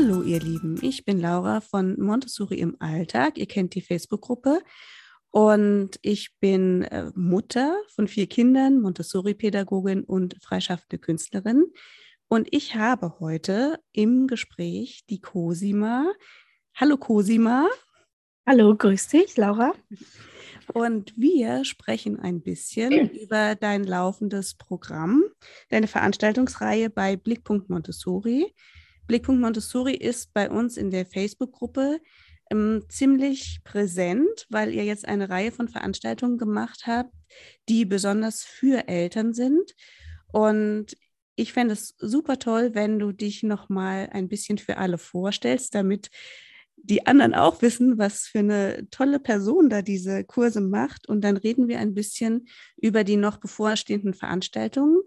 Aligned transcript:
Hallo 0.00 0.22
ihr 0.22 0.38
Lieben, 0.38 0.78
ich 0.80 1.04
bin 1.04 1.18
Laura 1.18 1.60
von 1.60 2.00
Montessori 2.00 2.60
im 2.60 2.76
Alltag. 2.78 3.36
Ihr 3.36 3.48
kennt 3.48 3.74
die 3.74 3.80
Facebook-Gruppe 3.80 4.62
und 5.32 5.98
ich 6.02 6.38
bin 6.38 6.82
äh, 6.82 7.10
Mutter 7.16 7.76
von 7.96 8.06
vier 8.06 8.28
Kindern, 8.28 8.80
Montessori-Pädagogin 8.80 10.04
und 10.04 10.36
freischaffende 10.40 10.98
Künstlerin. 10.98 11.64
Und 12.28 12.46
ich 12.52 12.76
habe 12.76 13.18
heute 13.18 13.80
im 13.90 14.28
Gespräch 14.28 15.02
die 15.10 15.20
Cosima. 15.20 16.12
Hallo 16.76 16.96
Cosima. 16.96 17.66
Hallo, 18.46 18.76
grüß 18.76 19.08
dich, 19.08 19.36
Laura. 19.36 19.72
Und 20.74 21.12
wir 21.16 21.64
sprechen 21.64 22.20
ein 22.20 22.40
bisschen 22.40 23.10
über 23.10 23.56
dein 23.56 23.82
laufendes 23.82 24.54
Programm, 24.54 25.24
deine 25.70 25.88
Veranstaltungsreihe 25.88 26.88
bei 26.88 27.16
Blickpunkt 27.16 27.68
Montessori. 27.68 28.54
Blickpunkt 29.08 29.40
Montessori 29.40 29.94
ist 29.94 30.32
bei 30.34 30.50
uns 30.50 30.76
in 30.76 30.90
der 30.90 31.06
Facebook-Gruppe 31.06 31.98
ähm, 32.50 32.84
ziemlich 32.88 33.60
präsent, 33.64 34.46
weil 34.50 34.72
ihr 34.72 34.84
jetzt 34.84 35.08
eine 35.08 35.28
Reihe 35.30 35.50
von 35.50 35.68
Veranstaltungen 35.68 36.38
gemacht 36.38 36.84
habt, 36.86 37.12
die 37.68 37.84
besonders 37.84 38.44
für 38.44 38.86
Eltern 38.86 39.32
sind. 39.32 39.74
Und 40.30 40.96
ich 41.36 41.52
fände 41.52 41.72
es 41.72 41.94
super 41.98 42.38
toll, 42.38 42.74
wenn 42.74 42.98
du 42.98 43.12
dich 43.12 43.42
noch 43.42 43.68
mal 43.68 44.10
ein 44.12 44.28
bisschen 44.28 44.58
für 44.58 44.76
alle 44.76 44.98
vorstellst, 44.98 45.74
damit 45.74 46.10
die 46.76 47.06
anderen 47.06 47.34
auch 47.34 47.62
wissen, 47.62 47.98
was 47.98 48.26
für 48.26 48.40
eine 48.40 48.88
tolle 48.90 49.20
Person 49.20 49.70
da 49.70 49.82
diese 49.82 50.22
Kurse 50.24 50.60
macht. 50.60 51.08
Und 51.08 51.22
dann 51.22 51.36
reden 51.36 51.66
wir 51.66 51.78
ein 51.78 51.94
bisschen 51.94 52.48
über 52.76 53.04
die 53.04 53.16
noch 53.16 53.38
bevorstehenden 53.38 54.14
Veranstaltungen. 54.14 55.00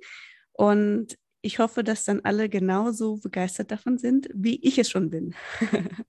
Und 0.54 1.18
ich 1.42 1.60
hoffe, 1.60 1.84
dass 1.84 2.04
dann 2.04 2.22
alle 2.24 2.50
genauso 2.50 3.18
begeistert 3.18 3.72
davon 3.72 3.98
sind, 3.98 4.30
wie 4.34 4.60
ich 4.64 4.78
es 4.78 4.90
schon 4.90 5.10
bin. 5.10 5.34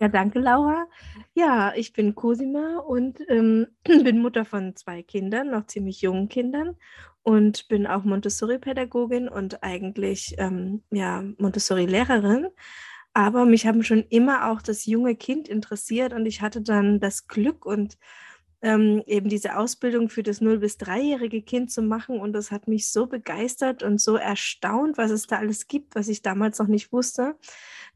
ja, 0.00 0.08
danke, 0.08 0.38
Laura. 0.38 0.86
Ja, 1.34 1.72
ich 1.74 1.92
bin 1.92 2.14
Cosima 2.14 2.78
und 2.78 3.20
ähm, 3.28 3.66
bin 3.84 4.20
Mutter 4.20 4.44
von 4.44 4.76
zwei 4.76 5.02
Kindern, 5.02 5.50
noch 5.50 5.66
ziemlich 5.66 6.02
jungen 6.02 6.28
Kindern 6.28 6.76
und 7.22 7.68
bin 7.68 7.86
auch 7.86 8.04
Montessori-Pädagogin 8.04 9.28
und 9.28 9.62
eigentlich 9.62 10.34
ähm, 10.38 10.82
ja, 10.90 11.24
Montessori-Lehrerin. 11.38 12.48
Aber 13.14 13.46
mich 13.46 13.66
haben 13.66 13.82
schon 13.82 14.04
immer 14.10 14.50
auch 14.50 14.60
das 14.60 14.84
junge 14.84 15.16
Kind 15.16 15.48
interessiert 15.48 16.12
und 16.12 16.26
ich 16.26 16.42
hatte 16.42 16.60
dann 16.60 17.00
das 17.00 17.26
Glück 17.28 17.64
und 17.64 17.96
ähm, 18.66 19.00
eben 19.06 19.28
diese 19.28 19.56
Ausbildung 19.56 20.08
für 20.08 20.24
das 20.24 20.42
0- 20.42 20.58
bis 20.58 20.76
3-jährige 20.78 21.40
Kind 21.42 21.70
zu 21.70 21.82
machen. 21.82 22.18
Und 22.18 22.32
das 22.32 22.50
hat 22.50 22.66
mich 22.66 22.90
so 22.90 23.06
begeistert 23.06 23.84
und 23.84 24.00
so 24.00 24.16
erstaunt, 24.16 24.98
was 24.98 25.12
es 25.12 25.28
da 25.28 25.38
alles 25.38 25.68
gibt, 25.68 25.94
was 25.94 26.08
ich 26.08 26.20
damals 26.20 26.58
noch 26.58 26.66
nicht 26.66 26.92
wusste, 26.92 27.36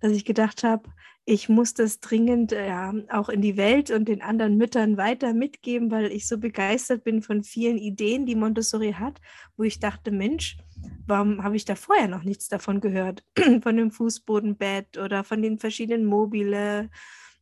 dass 0.01 0.13
ich 0.13 0.25
gedacht 0.25 0.63
habe, 0.63 0.89
ich 1.25 1.49
muss 1.49 1.75
das 1.75 1.99
dringend 1.99 2.53
äh, 2.53 2.69
ja, 2.69 2.95
auch 3.11 3.29
in 3.29 3.43
die 3.43 3.57
Welt 3.57 3.91
und 3.91 4.07
den 4.07 4.23
anderen 4.23 4.57
Müttern 4.57 4.97
weiter 4.97 5.35
mitgeben, 5.35 5.91
weil 5.91 6.13
ich 6.13 6.29
so 6.29 6.39
begeistert 6.39 7.03
bin 7.03 7.21
von 7.21 7.43
vielen 7.43 7.77
Ideen, 7.77 8.25
die 8.25 8.37
Montessori 8.37 8.93
hat, 8.93 9.21
wo 9.57 9.65
ich 9.65 9.81
dachte, 9.81 10.13
Mensch, 10.13 10.57
warum 11.05 11.43
habe 11.43 11.57
ich 11.57 11.65
da 11.65 11.75
vorher 11.75 12.07
noch 12.07 12.23
nichts 12.23 12.49
davon 12.49 12.81
gehört? 12.81 13.25
von 13.63 13.77
dem 13.77 13.91
Fußbodenbett 13.91 14.99
oder 14.99 15.25
von 15.25 15.43
den 15.43 15.59
verschiedenen 15.59 16.07
Mobile 16.07 16.91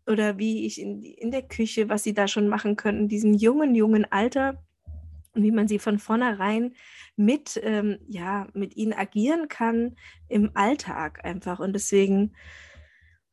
oder 0.09 0.39
wie 0.39 0.67
ich 0.67 0.81
in, 0.81 1.03
in 1.03 1.31
der 1.31 1.42
Küche, 1.42 1.89
was 1.89 2.03
sie 2.03 2.14
da 2.14 2.28
schon 2.28 2.48
machen 2.48 2.77
können, 2.77 3.01
in 3.03 3.09
diesem 3.09 3.34
jungen, 3.34 3.75
jungen 3.75 4.11
Alter 4.11 4.62
wie 5.34 5.51
man 5.51 5.69
sie 5.69 5.79
von 5.79 5.98
vornherein 5.98 6.74
mit, 7.17 7.61
ähm, 7.63 7.98
ja, 8.08 8.48
mit 8.55 8.77
ihnen 8.77 8.92
agieren 8.92 9.48
kann 9.48 9.96
im 10.29 10.51
Alltag 10.55 11.24
einfach. 11.24 11.61
Und 11.61 11.73
deswegen 11.74 12.33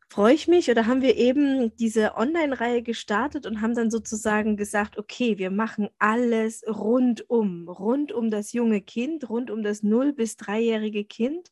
freue 0.09 0.33
ich 0.33 0.47
mich 0.47 0.69
oder 0.69 0.85
haben 0.85 1.01
wir 1.01 1.17
eben 1.17 1.75
diese 1.77 2.15
Online-Reihe 2.15 2.83
gestartet 2.83 3.45
und 3.45 3.61
haben 3.61 3.75
dann 3.75 3.91
sozusagen 3.91 4.55
gesagt, 4.55 4.97
okay, 4.97 5.37
wir 5.37 5.51
machen 5.51 5.89
alles 5.97 6.63
rundum, 6.67 7.67
rund 7.67 8.11
um 8.11 8.29
das 8.29 8.53
junge 8.53 8.81
Kind, 8.81 9.29
rund 9.29 9.49
um 9.49 9.63
das 9.63 9.83
0- 9.83 10.13
bis 10.13 10.35
3-jährige 10.37 11.05
Kind 11.05 11.51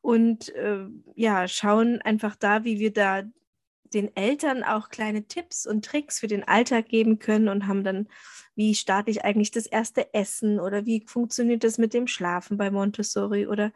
und 0.00 0.54
äh, 0.56 0.86
ja, 1.14 1.46
schauen 1.46 2.02
einfach 2.02 2.36
da, 2.36 2.64
wie 2.64 2.80
wir 2.80 2.92
da 2.92 3.22
den 3.94 4.14
Eltern 4.16 4.62
auch 4.64 4.88
kleine 4.88 5.24
Tipps 5.26 5.66
und 5.66 5.84
Tricks 5.84 6.20
für 6.20 6.26
den 6.26 6.46
Alltag 6.46 6.88
geben 6.88 7.18
können 7.18 7.48
und 7.48 7.66
haben 7.66 7.84
dann, 7.84 8.08
wie 8.54 8.74
starte 8.74 9.10
ich 9.10 9.24
eigentlich 9.24 9.50
das 9.50 9.66
erste 9.66 10.12
Essen 10.14 10.60
oder 10.60 10.86
wie 10.86 11.04
funktioniert 11.06 11.64
das 11.64 11.78
mit 11.78 11.94
dem 11.94 12.06
Schlafen 12.06 12.56
bei 12.56 12.70
Montessori 12.70 13.46
oder 13.46 13.72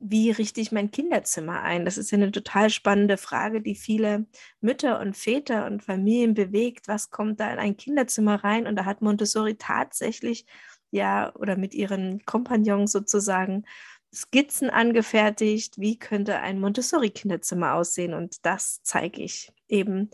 wie 0.00 0.30
richte 0.30 0.60
ich 0.60 0.70
mein 0.70 0.90
Kinderzimmer 0.90 1.62
ein? 1.62 1.84
Das 1.84 1.98
ist 1.98 2.12
ja 2.12 2.18
eine 2.18 2.30
total 2.30 2.70
spannende 2.70 3.16
Frage, 3.16 3.60
die 3.60 3.74
viele 3.74 4.26
Mütter 4.60 5.00
und 5.00 5.16
Väter 5.16 5.66
und 5.66 5.82
Familien 5.82 6.34
bewegt. 6.34 6.86
Was 6.86 7.10
kommt 7.10 7.40
da 7.40 7.52
in 7.52 7.58
ein 7.58 7.76
Kinderzimmer 7.76 8.44
rein? 8.44 8.66
Und 8.66 8.76
da 8.76 8.84
hat 8.84 9.02
Montessori 9.02 9.56
tatsächlich 9.56 10.46
ja 10.90 11.34
oder 11.34 11.56
mit 11.56 11.74
ihren 11.74 12.24
Kompagnons 12.24 12.92
sozusagen 12.92 13.64
Skizzen 14.12 14.70
angefertigt, 14.70 15.78
wie 15.78 15.98
könnte 15.98 16.38
ein 16.38 16.60
Montessori-Kinderzimmer 16.60 17.74
aussehen. 17.74 18.14
Und 18.14 18.44
das 18.46 18.82
zeige 18.82 19.22
ich 19.22 19.52
eben 19.68 20.10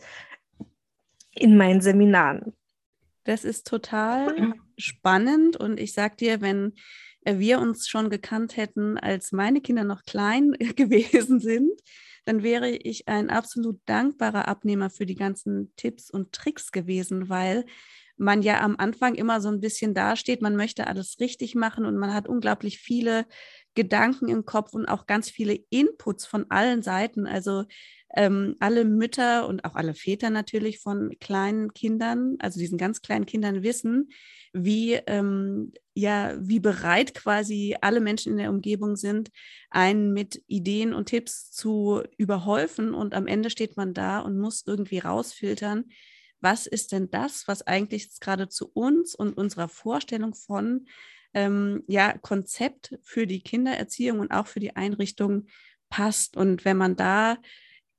in 1.33 1.57
meinen 1.57 1.81
Seminaren. 1.81 2.55
Das 3.25 3.45
ist 3.45 3.67
total 3.67 4.55
spannend 4.77 5.57
und 5.57 5.81
ich 5.81 5.93
sage 5.93 6.17
dir, 6.17 6.41
wenn 6.41 6.75
wir 7.25 7.59
uns 7.59 7.89
schon 7.89 8.11
gekannt 8.11 8.57
hätten, 8.57 8.99
als 8.99 9.33
meine 9.33 9.61
Kinder 9.61 9.85
noch 9.85 10.05
klein 10.05 10.53
gewesen 10.77 11.41
sind, 11.41 11.81
dann 12.27 12.43
wäre 12.43 12.71
ich 12.71 13.09
ein 13.09 13.31
absolut 13.31 13.81
dankbarer 13.87 14.49
Abnehmer 14.49 14.91
für 14.91 15.07
die 15.07 15.15
ganzen 15.15 15.73
Tipps 15.77 16.11
und 16.11 16.33
Tricks 16.33 16.73
gewesen, 16.73 17.29
weil 17.29 17.65
man 18.17 18.43
ja 18.43 18.61
am 18.61 18.77
Anfang 18.79 19.15
immer 19.15 19.41
so 19.41 19.49
ein 19.49 19.61
bisschen 19.61 19.95
dasteht, 19.95 20.43
man 20.43 20.57
möchte 20.57 20.87
alles 20.87 21.19
richtig 21.21 21.55
machen 21.55 21.85
und 21.85 21.97
man 21.97 22.15
hat 22.15 22.29
unglaublich 22.29 22.79
viele 22.79 23.27
Gedanken 23.75 24.29
im 24.29 24.45
Kopf 24.45 24.73
und 24.73 24.87
auch 24.87 25.07
ganz 25.07 25.31
viele 25.31 25.59
Inputs 25.71 26.27
von 26.27 26.47
allen 26.51 26.83
Seiten. 26.83 27.27
Also 27.27 27.65
ähm, 28.17 28.55
alle 28.61 28.85
Mütter 28.85 29.49
und 29.49 29.65
auch 29.65 29.75
alle 29.75 29.95
Väter 29.95 30.31
natürlich 30.31 30.79
von 30.79 31.13
kleinen 31.21 31.73
Kindern, 31.75 32.37
also 32.39 32.61
diesen 32.61 32.79
ganz 32.79 33.03
kleinen 33.03 33.27
Kindern 33.27 33.65
wissen, 33.65 34.11
wie, 34.53 34.95
ähm, 35.09 35.73
ja, 35.95 36.37
wie 36.39 36.61
bereit 36.61 37.15
quasi 37.15 37.77
alle 37.81 38.01
Menschen 38.01 38.33
in 38.33 38.39
der 38.39 38.51
Umgebung 38.51 38.95
sind, 38.95 39.31
einen 39.71 40.13
mit 40.13 40.41
Ideen 40.47 40.95
und 40.95 41.07
Tipps 41.07 41.51
zu 41.51 42.03
überhäufen. 42.17 42.95
Und 42.95 43.15
am 43.15 43.27
Ende 43.27 43.51
steht 43.51 43.77
man 43.77 43.95
da 43.95 44.21
und 44.21 44.39
muss 44.39 44.63
irgendwie 44.65 45.01
rausfiltern, 45.01 45.87
was 46.45 46.67
ist 46.67 46.93
denn 46.93 47.11
das, 47.11 47.49
was 47.49 47.67
eigentlich 47.67 48.21
gerade 48.21 48.49
zu 48.49 48.71
uns 48.73 49.17
und 49.17 49.37
unserer 49.37 49.67
Vorstellung 49.69 50.35
von 50.35 50.87
ähm, 51.33 51.83
ja, 51.89 52.17
Konzept 52.19 52.97
für 53.03 53.27
die 53.27 53.41
Kindererziehung 53.41 54.21
und 54.21 54.31
auch 54.31 54.47
für 54.47 54.61
die 54.61 54.77
Einrichtung 54.77 55.47
passt. 55.89 56.37
Und 56.37 56.65
wenn 56.65 56.77
man 56.77 56.95
da 56.95 57.39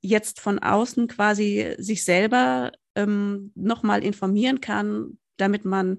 jetzt 0.00 0.40
von 0.40 0.58
außen 0.58 1.08
quasi 1.08 1.74
sich 1.76 2.04
selber 2.04 2.72
ähm, 2.94 3.52
nochmal 3.54 4.02
informieren 4.02 4.60
kann, 4.60 5.18
damit 5.36 5.64
man 5.64 5.98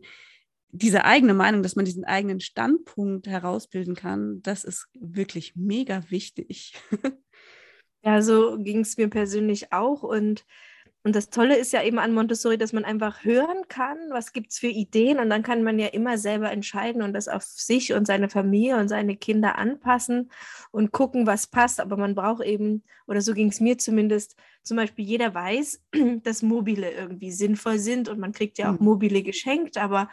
diese 0.69 1.05
eigene 1.05 1.33
Meinung, 1.33 1.63
dass 1.63 1.75
man 1.75 1.85
diesen 1.85 2.05
eigenen 2.05 2.39
Standpunkt 2.39 3.27
herausbilden 3.27 3.95
kann, 3.95 4.41
das 4.41 4.63
ist 4.63 4.87
wirklich 4.93 5.55
mega 5.55 6.09
wichtig. 6.09 6.73
Ja, 8.03 8.21
so 8.21 8.57
ging 8.57 8.81
es 8.81 8.95
mir 8.95 9.09
persönlich 9.09 9.73
auch. 9.73 10.01
Und 10.01 10.45
und 11.03 11.15
das 11.15 11.29
Tolle 11.29 11.55
ist 11.55 11.71
ja 11.71 11.83
eben 11.83 11.99
an 11.99 12.13
Montessori, 12.13 12.57
dass 12.57 12.73
man 12.73 12.83
einfach 12.83 13.23
hören 13.23 13.67
kann, 13.69 13.97
was 14.09 14.33
gibt 14.33 14.51
es 14.51 14.59
für 14.59 14.67
Ideen 14.67 15.19
und 15.19 15.29
dann 15.29 15.43
kann 15.43 15.63
man 15.63 15.79
ja 15.79 15.87
immer 15.87 16.17
selber 16.17 16.51
entscheiden 16.51 17.01
und 17.01 17.13
das 17.13 17.27
auf 17.27 17.43
sich 17.43 17.93
und 17.93 18.05
seine 18.05 18.29
Familie 18.29 18.77
und 18.77 18.89
seine 18.89 19.15
Kinder 19.15 19.57
anpassen 19.57 20.29
und 20.71 20.91
gucken, 20.91 21.25
was 21.25 21.47
passt. 21.47 21.79
Aber 21.79 21.95
man 21.95 22.13
braucht 22.13 22.43
eben, 22.43 22.83
oder 23.05 23.21
so 23.21 23.33
ging 23.33 23.47
es 23.47 23.61
mir 23.61 23.77
zumindest, 23.77 24.35
zum 24.63 24.75
Beispiel 24.75 25.05
jeder 25.05 25.33
weiß, 25.33 25.81
dass 26.23 26.41
Mobile 26.41 26.91
irgendwie 26.91 27.31
sinnvoll 27.31 27.79
sind 27.79 28.09
und 28.09 28.19
man 28.19 28.33
kriegt 28.33 28.57
ja 28.57 28.69
auch 28.69 28.77
hm. 28.77 28.85
Mobile 28.85 29.23
geschenkt, 29.23 29.77
aber 29.77 30.09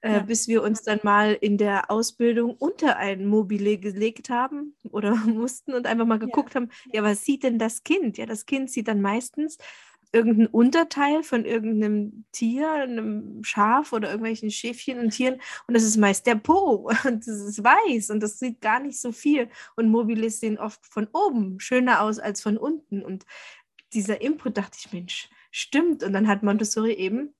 äh, 0.00 0.12
ja. 0.12 0.18
bis 0.20 0.46
wir 0.46 0.62
uns 0.62 0.82
dann 0.82 1.00
mal 1.02 1.32
in 1.32 1.58
der 1.58 1.90
Ausbildung 1.90 2.54
unter 2.54 2.98
ein 2.98 3.26
Mobile 3.26 3.78
gelegt 3.78 4.30
haben 4.30 4.76
oder 4.90 5.14
mussten 5.26 5.74
und 5.74 5.86
einfach 5.86 6.06
mal 6.06 6.20
geguckt 6.20 6.54
ja. 6.54 6.60
haben, 6.60 6.70
ja, 6.92 7.02
was 7.02 7.24
sieht 7.24 7.42
denn 7.42 7.58
das 7.58 7.82
Kind? 7.82 8.16
Ja, 8.16 8.26
das 8.26 8.46
Kind 8.46 8.70
sieht 8.70 8.86
dann 8.86 9.00
meistens 9.00 9.58
irgendein 10.12 10.46
Unterteil 10.46 11.22
von 11.22 11.44
irgendeinem 11.44 12.24
Tier, 12.32 12.70
einem 12.70 13.42
Schaf 13.44 13.92
oder 13.92 14.08
irgendwelchen 14.08 14.50
Schäfchen 14.50 14.98
und 14.98 15.10
Tieren 15.10 15.40
und 15.66 15.74
das 15.74 15.82
ist 15.82 15.96
meist 15.96 16.26
der 16.26 16.36
Po 16.36 16.90
und 17.04 17.26
das 17.26 17.40
ist 17.40 17.62
weiß 17.62 18.10
und 18.10 18.22
das 18.22 18.38
sieht 18.38 18.60
gar 18.60 18.80
nicht 18.80 19.00
so 19.00 19.12
viel 19.12 19.48
und 19.76 19.90
Mobilis 19.90 20.40
sehen 20.40 20.58
oft 20.58 20.84
von 20.86 21.08
oben 21.12 21.60
schöner 21.60 22.00
aus 22.00 22.18
als 22.18 22.42
von 22.42 22.56
unten 22.56 23.02
und 23.02 23.24
dieser 23.92 24.20
Input 24.20 24.56
dachte 24.56 24.78
ich, 24.80 24.92
Mensch, 24.92 25.30
stimmt 25.50 26.02
und 26.02 26.12
dann 26.12 26.28
hat 26.28 26.42
Montessori 26.42 26.92
eben 26.92 27.34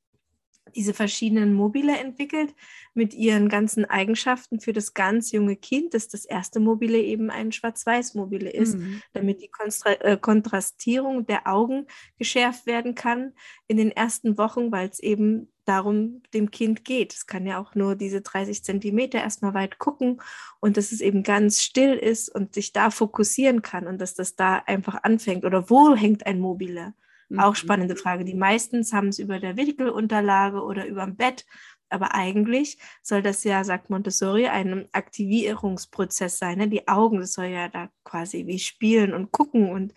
diese 0.74 0.94
verschiedenen 0.94 1.54
Mobile 1.54 1.96
entwickelt 1.96 2.54
mit 2.94 3.14
ihren 3.14 3.48
ganzen 3.48 3.84
Eigenschaften 3.84 4.60
für 4.60 4.72
das 4.72 4.94
ganz 4.94 5.32
junge 5.32 5.56
Kind, 5.56 5.94
dass 5.94 6.08
das 6.08 6.24
erste 6.24 6.60
Mobile 6.60 6.98
eben 6.98 7.30
ein 7.30 7.52
Schwarz-Weiß-Mobile 7.52 8.50
ist, 8.50 8.76
mhm. 8.76 9.00
damit 9.12 9.42
die 9.42 9.48
Konstra 9.48 9.92
äh, 9.92 10.16
Kontrastierung 10.16 11.26
der 11.26 11.46
Augen 11.46 11.86
geschärft 12.18 12.66
werden 12.66 12.94
kann 12.94 13.32
in 13.68 13.76
den 13.76 13.90
ersten 13.90 14.38
Wochen, 14.38 14.72
weil 14.72 14.88
es 14.88 14.98
eben 14.98 15.52
darum 15.66 16.22
dem 16.32 16.50
Kind 16.50 16.84
geht. 16.84 17.12
Es 17.12 17.26
kann 17.26 17.46
ja 17.46 17.58
auch 17.58 17.74
nur 17.74 17.96
diese 17.96 18.20
30 18.20 18.64
Zentimeter 18.64 19.18
erstmal 19.18 19.54
weit 19.54 19.78
gucken 19.78 20.20
und 20.60 20.76
dass 20.76 20.92
es 20.92 21.00
eben 21.00 21.22
ganz 21.22 21.62
still 21.62 21.94
ist 21.94 22.32
und 22.32 22.54
sich 22.54 22.72
da 22.72 22.90
fokussieren 22.90 23.62
kann 23.62 23.86
und 23.86 24.00
dass 24.00 24.14
das 24.14 24.36
da 24.36 24.56
einfach 24.66 25.02
anfängt. 25.02 25.44
Oder 25.44 25.68
wo 25.68 25.94
hängt 25.94 26.26
ein 26.26 26.40
Mobile? 26.40 26.94
Auch 27.36 27.50
mhm. 27.50 27.56
spannende 27.56 27.96
Frage. 27.96 28.24
Die 28.24 28.34
meistens 28.34 28.92
haben 28.92 29.08
es 29.08 29.18
über 29.18 29.38
der 29.38 29.56
Wickelunterlage 29.56 30.62
oder 30.62 30.86
über 30.86 31.04
dem 31.04 31.16
Bett. 31.16 31.44
Aber 31.88 32.14
eigentlich 32.14 32.78
soll 33.02 33.22
das 33.22 33.44
ja, 33.44 33.62
sagt 33.62 33.90
Montessori, 33.90 34.46
ein 34.48 34.88
Aktivierungsprozess 34.92 36.38
sein. 36.38 36.58
Ne? 36.58 36.68
Die 36.68 36.88
Augen, 36.88 37.20
das 37.20 37.32
soll 37.32 37.46
ja 37.46 37.68
da 37.68 37.90
quasi 38.04 38.46
wie 38.46 38.58
spielen 38.58 39.14
und 39.14 39.30
gucken 39.32 39.70
und 39.70 39.94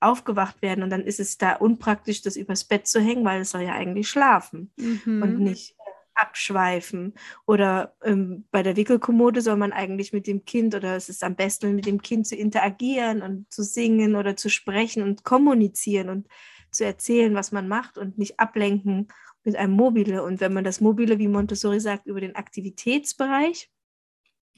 aufgewacht 0.00 0.62
werden. 0.62 0.82
Und 0.82 0.90
dann 0.90 1.02
ist 1.02 1.20
es 1.20 1.38
da 1.38 1.54
unpraktisch, 1.54 2.22
das 2.22 2.36
übers 2.36 2.64
Bett 2.64 2.86
zu 2.86 3.00
hängen, 3.00 3.24
weil 3.24 3.42
es 3.42 3.50
soll 3.50 3.62
ja 3.62 3.74
eigentlich 3.74 4.08
schlafen 4.08 4.72
mhm. 4.76 5.22
und 5.22 5.38
nicht 5.38 5.76
abschweifen. 6.14 7.14
Oder 7.46 7.94
ähm, 8.02 8.44
bei 8.50 8.62
der 8.62 8.76
Wickelkommode 8.76 9.40
soll 9.40 9.56
man 9.56 9.72
eigentlich 9.72 10.12
mit 10.12 10.26
dem 10.26 10.44
Kind 10.44 10.74
oder 10.74 10.96
es 10.96 11.08
ist 11.08 11.24
am 11.24 11.36
besten, 11.36 11.74
mit 11.74 11.86
dem 11.86 12.02
Kind 12.02 12.26
zu 12.26 12.36
interagieren 12.36 13.22
und 13.22 13.52
zu 13.52 13.62
singen 13.62 14.16
oder 14.16 14.36
zu 14.36 14.48
sprechen 14.48 15.02
und 15.02 15.24
kommunizieren 15.24 16.08
und 16.08 16.28
zu 16.72 16.84
erzählen, 16.84 17.34
was 17.34 17.52
man 17.52 17.68
macht 17.68 17.98
und 17.98 18.18
nicht 18.18 18.40
ablenken 18.40 19.08
mit 19.44 19.56
einem 19.56 19.74
Mobile. 19.74 20.22
Und 20.22 20.40
wenn 20.40 20.52
man 20.52 20.64
das 20.64 20.80
Mobile, 20.80 21.18
wie 21.18 21.28
Montessori 21.28 21.80
sagt, 21.80 22.06
über 22.06 22.20
den 22.20 22.36
Aktivitätsbereich, 22.36 23.70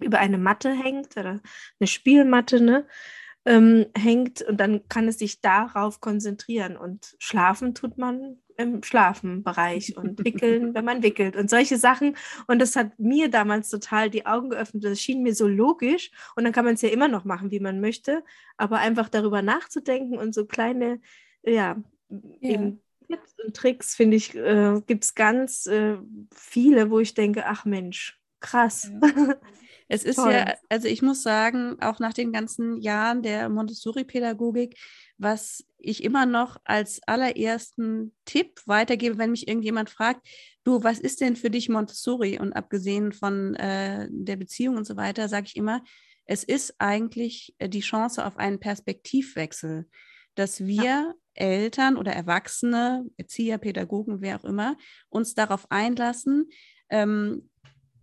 über 0.00 0.18
eine 0.18 0.38
Matte 0.38 0.72
hängt 0.72 1.16
oder 1.16 1.40
eine 1.78 1.86
Spielmatte, 1.86 2.60
ne, 2.60 2.86
ähm, 3.44 3.86
hängt 3.96 4.42
und 4.42 4.58
dann 4.58 4.86
kann 4.88 5.08
es 5.08 5.18
sich 5.18 5.40
darauf 5.40 6.00
konzentrieren. 6.00 6.76
Und 6.76 7.14
schlafen 7.18 7.74
tut 7.74 7.98
man 7.98 8.38
im 8.56 8.82
Schlafenbereich 8.82 9.96
und 9.96 10.24
wickeln, 10.24 10.74
wenn 10.74 10.84
man 10.84 11.02
wickelt 11.02 11.36
und 11.36 11.50
solche 11.50 11.78
Sachen. 11.78 12.16
Und 12.46 12.60
das 12.60 12.76
hat 12.76 12.98
mir 12.98 13.30
damals 13.30 13.70
total 13.70 14.10
die 14.10 14.26
Augen 14.26 14.50
geöffnet. 14.50 14.84
Das 14.84 15.00
schien 15.00 15.22
mir 15.22 15.34
so 15.34 15.48
logisch. 15.48 16.10
Und 16.36 16.44
dann 16.44 16.52
kann 16.52 16.64
man 16.64 16.74
es 16.74 16.82
ja 16.82 16.90
immer 16.90 17.08
noch 17.08 17.24
machen, 17.24 17.50
wie 17.50 17.60
man 17.60 17.80
möchte. 17.80 18.24
Aber 18.56 18.78
einfach 18.78 19.08
darüber 19.08 19.42
nachzudenken 19.42 20.18
und 20.18 20.34
so 20.34 20.46
kleine, 20.46 21.00
ja, 21.42 21.82
ja. 22.40 22.50
eben 22.50 22.82
Tipps 23.08 23.34
und 23.44 23.56
Tricks, 23.56 23.94
finde 23.94 24.16
ich, 24.16 24.34
äh, 24.34 24.80
gibt 24.86 25.04
es 25.04 25.14
ganz 25.14 25.66
äh, 25.66 25.96
viele, 26.34 26.90
wo 26.90 26.98
ich 27.00 27.14
denke, 27.14 27.46
ach 27.46 27.64
Mensch, 27.64 28.18
krass. 28.40 28.90
Ja. 29.02 29.34
Es 29.88 30.04
ist 30.04 30.16
Toll. 30.16 30.32
ja, 30.32 30.54
also 30.70 30.88
ich 30.88 31.02
muss 31.02 31.22
sagen, 31.22 31.76
auch 31.82 31.98
nach 31.98 32.14
den 32.14 32.32
ganzen 32.32 32.80
Jahren 32.80 33.22
der 33.22 33.50
Montessori-Pädagogik, 33.50 34.78
was 35.18 35.66
ich 35.76 36.02
immer 36.02 36.24
noch 36.24 36.56
als 36.64 37.02
allerersten 37.06 38.14
Tipp 38.24 38.62
weitergebe, 38.64 39.18
wenn 39.18 39.32
mich 39.32 39.48
irgendjemand 39.48 39.90
fragt, 39.90 40.26
du, 40.64 40.82
was 40.82 40.98
ist 40.98 41.20
denn 41.20 41.36
für 41.36 41.50
dich 41.50 41.68
Montessori? 41.68 42.38
Und 42.38 42.54
abgesehen 42.54 43.12
von 43.12 43.54
äh, 43.56 44.08
der 44.10 44.36
Beziehung 44.36 44.78
und 44.78 44.86
so 44.86 44.96
weiter, 44.96 45.28
sage 45.28 45.48
ich 45.48 45.56
immer, 45.56 45.84
es 46.24 46.42
ist 46.42 46.74
eigentlich 46.78 47.54
äh, 47.58 47.68
die 47.68 47.80
Chance 47.80 48.24
auf 48.24 48.38
einen 48.38 48.60
Perspektivwechsel, 48.60 49.86
dass 50.34 50.64
wir 50.64 50.84
ja. 50.84 51.14
Eltern 51.34 51.96
oder 51.96 52.12
Erwachsene, 52.12 53.06
Erzieher, 53.16 53.58
Pädagogen, 53.58 54.20
wer 54.20 54.36
auch 54.36 54.44
immer, 54.44 54.76
uns 55.08 55.34
darauf 55.34 55.70
einlassen, 55.70 56.50
ähm, 56.90 57.48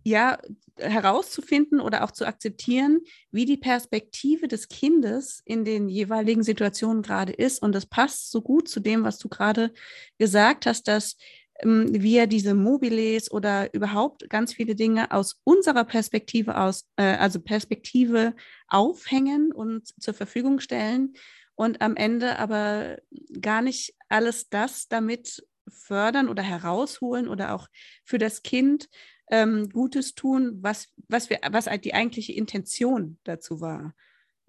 ja, 0.02 0.38
herauszufinden 0.78 1.80
oder 1.80 2.04
auch 2.04 2.10
zu 2.10 2.26
akzeptieren, 2.26 3.00
wie 3.30 3.44
die 3.44 3.58
Perspektive 3.58 4.48
des 4.48 4.68
Kindes 4.68 5.42
in 5.44 5.64
den 5.64 5.88
jeweiligen 5.88 6.42
Situationen 6.42 7.02
gerade 7.02 7.32
ist. 7.32 7.60
Und 7.60 7.74
das 7.74 7.86
passt 7.86 8.30
so 8.30 8.40
gut 8.40 8.68
zu 8.68 8.80
dem, 8.80 9.04
was 9.04 9.18
du 9.18 9.28
gerade 9.28 9.72
gesagt 10.18 10.64
hast, 10.64 10.88
dass 10.88 11.16
ähm, 11.62 11.88
wir 11.90 12.26
diese 12.26 12.54
Mobiles 12.54 13.30
oder 13.30 13.72
überhaupt 13.74 14.28
ganz 14.30 14.54
viele 14.54 14.74
Dinge 14.74 15.10
aus 15.10 15.40
unserer 15.44 15.84
Perspektive 15.84 16.58
aus, 16.58 16.86
äh, 16.96 17.16
also 17.16 17.40
Perspektive 17.40 18.34
aufhängen 18.68 19.52
und 19.52 19.88
zur 20.02 20.14
Verfügung 20.14 20.60
stellen 20.60 21.14
und 21.60 21.82
am 21.82 21.94
Ende 21.94 22.38
aber 22.38 22.96
gar 23.38 23.60
nicht 23.60 23.94
alles 24.08 24.48
das 24.48 24.88
damit 24.88 25.46
fördern 25.68 26.30
oder 26.30 26.42
herausholen 26.42 27.28
oder 27.28 27.54
auch 27.54 27.68
für 28.02 28.16
das 28.16 28.42
Kind 28.42 28.88
ähm, 29.30 29.68
Gutes 29.68 30.14
tun, 30.14 30.56
was, 30.62 30.88
was, 31.08 31.28
wir, 31.28 31.40
was 31.50 31.66
halt 31.66 31.84
die 31.84 31.92
eigentliche 31.92 32.32
Intention 32.32 33.18
dazu 33.24 33.60
war. 33.60 33.94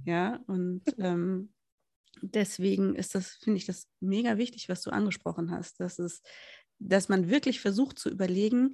Ja, 0.06 0.40
und 0.48 0.84
ähm, 1.00 1.52
deswegen 2.22 2.96
ist 2.96 3.14
das, 3.14 3.32
finde 3.44 3.58
ich, 3.58 3.66
das 3.66 3.90
mega 4.00 4.38
wichtig, 4.38 4.70
was 4.70 4.82
du 4.82 4.90
angesprochen 4.90 5.52
hast, 5.52 5.82
dass 5.82 6.00
es, 6.00 6.22
dass 6.80 7.10
man 7.10 7.30
wirklich 7.30 7.60
versucht 7.60 8.00
zu 8.00 8.10
überlegen, 8.10 8.72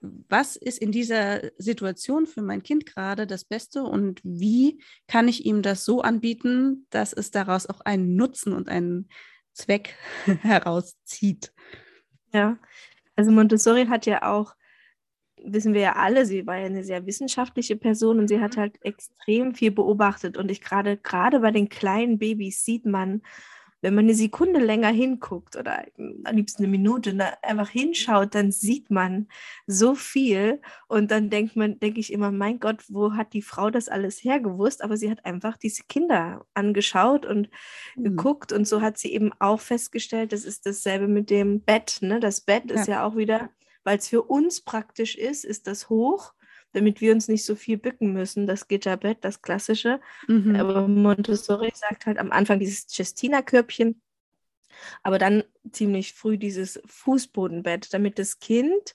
was 0.00 0.56
ist 0.56 0.78
in 0.78 0.92
dieser 0.92 1.40
Situation 1.58 2.26
für 2.26 2.42
mein 2.42 2.62
Kind 2.62 2.86
gerade 2.86 3.26
das 3.26 3.44
Beste 3.44 3.82
und 3.82 4.20
wie 4.22 4.82
kann 5.08 5.28
ich 5.28 5.44
ihm 5.44 5.62
das 5.62 5.84
so 5.84 6.02
anbieten, 6.02 6.86
dass 6.90 7.12
es 7.12 7.30
daraus 7.30 7.66
auch 7.66 7.80
einen 7.80 8.14
Nutzen 8.14 8.52
und 8.52 8.68
einen 8.68 9.08
Zweck 9.52 9.96
herauszieht. 10.42 11.52
Ja, 12.32 12.58
also 13.16 13.30
Montessori 13.30 13.86
hat 13.86 14.06
ja 14.06 14.22
auch 14.22 14.54
wissen 15.44 15.74
wir 15.74 15.80
ja 15.80 15.92
alle, 15.94 16.26
sie 16.26 16.46
war 16.46 16.56
ja 16.56 16.66
eine 16.66 16.84
sehr 16.84 17.06
wissenschaftliche 17.06 17.76
Person 17.76 18.18
und 18.18 18.28
sie 18.28 18.40
hat 18.40 18.56
mhm. 18.56 18.60
halt 18.60 18.84
extrem 18.84 19.54
viel 19.54 19.70
beobachtet. 19.70 20.36
Und 20.36 20.50
ich 20.50 20.60
gerade, 20.60 20.96
gerade 20.96 21.40
bei 21.40 21.50
den 21.50 21.68
kleinen 21.68 22.18
Babys 22.18 22.64
sieht 22.64 22.86
man, 22.86 23.22
wenn 23.80 23.94
man 23.94 24.06
eine 24.06 24.14
Sekunde 24.14 24.60
länger 24.60 24.88
hinguckt 24.88 25.56
oder 25.56 25.84
am 25.96 26.36
liebsten 26.36 26.64
eine 26.64 26.70
Minute 26.70 27.12
ne, 27.12 27.42
einfach 27.42 27.68
hinschaut, 27.68 28.34
dann 28.34 28.50
sieht 28.50 28.90
man 28.90 29.28
so 29.66 29.94
viel. 29.94 30.60
Und 30.88 31.10
dann 31.10 31.30
denkt 31.30 31.56
man, 31.56 31.78
denke 31.78 32.00
ich 32.00 32.12
immer, 32.12 32.32
mein 32.32 32.60
Gott, 32.60 32.84
wo 32.88 33.14
hat 33.14 33.32
die 33.32 33.42
Frau 33.42 33.70
das 33.70 33.88
alles 33.88 34.22
hergewusst? 34.24 34.82
Aber 34.82 34.96
sie 34.96 35.10
hat 35.10 35.24
einfach 35.24 35.56
diese 35.56 35.84
Kinder 35.88 36.44
angeschaut 36.54 37.24
und 37.26 37.50
mhm. 37.96 38.04
geguckt. 38.04 38.52
Und 38.52 38.66
so 38.66 38.80
hat 38.80 38.98
sie 38.98 39.12
eben 39.12 39.30
auch 39.38 39.60
festgestellt, 39.60 40.32
das 40.32 40.44
ist 40.44 40.66
dasselbe 40.66 41.06
mit 41.06 41.30
dem 41.30 41.60
Bett. 41.60 41.98
Ne? 42.00 42.20
Das 42.20 42.40
Bett 42.40 42.70
ja. 42.70 42.76
ist 42.76 42.88
ja 42.88 43.04
auch 43.04 43.16
wieder 43.16 43.50
weil 43.88 43.96
es 43.96 44.08
für 44.08 44.22
uns 44.22 44.60
praktisch 44.60 45.16
ist, 45.16 45.46
ist 45.46 45.66
das 45.66 45.88
hoch, 45.88 46.34
damit 46.72 47.00
wir 47.00 47.12
uns 47.12 47.28
nicht 47.28 47.44
so 47.44 47.54
viel 47.54 47.78
bücken 47.78 48.12
müssen. 48.12 48.46
Das 48.46 48.68
Gitterbett, 48.68 49.18
das 49.22 49.42
klassische. 49.42 50.00
Mhm. 50.26 50.56
Aber 50.56 50.86
Montessori 50.86 51.72
sagt 51.74 52.06
halt 52.06 52.18
am 52.18 52.32
Anfang 52.32 52.58
dieses 52.58 52.86
Cestina-Körbchen, 52.86 54.00
aber 55.02 55.18
dann 55.18 55.44
ziemlich 55.72 56.14
früh 56.14 56.38
dieses 56.38 56.80
Fußbodenbett, 56.86 57.92
damit 57.92 58.18
das 58.18 58.38
Kind 58.38 58.94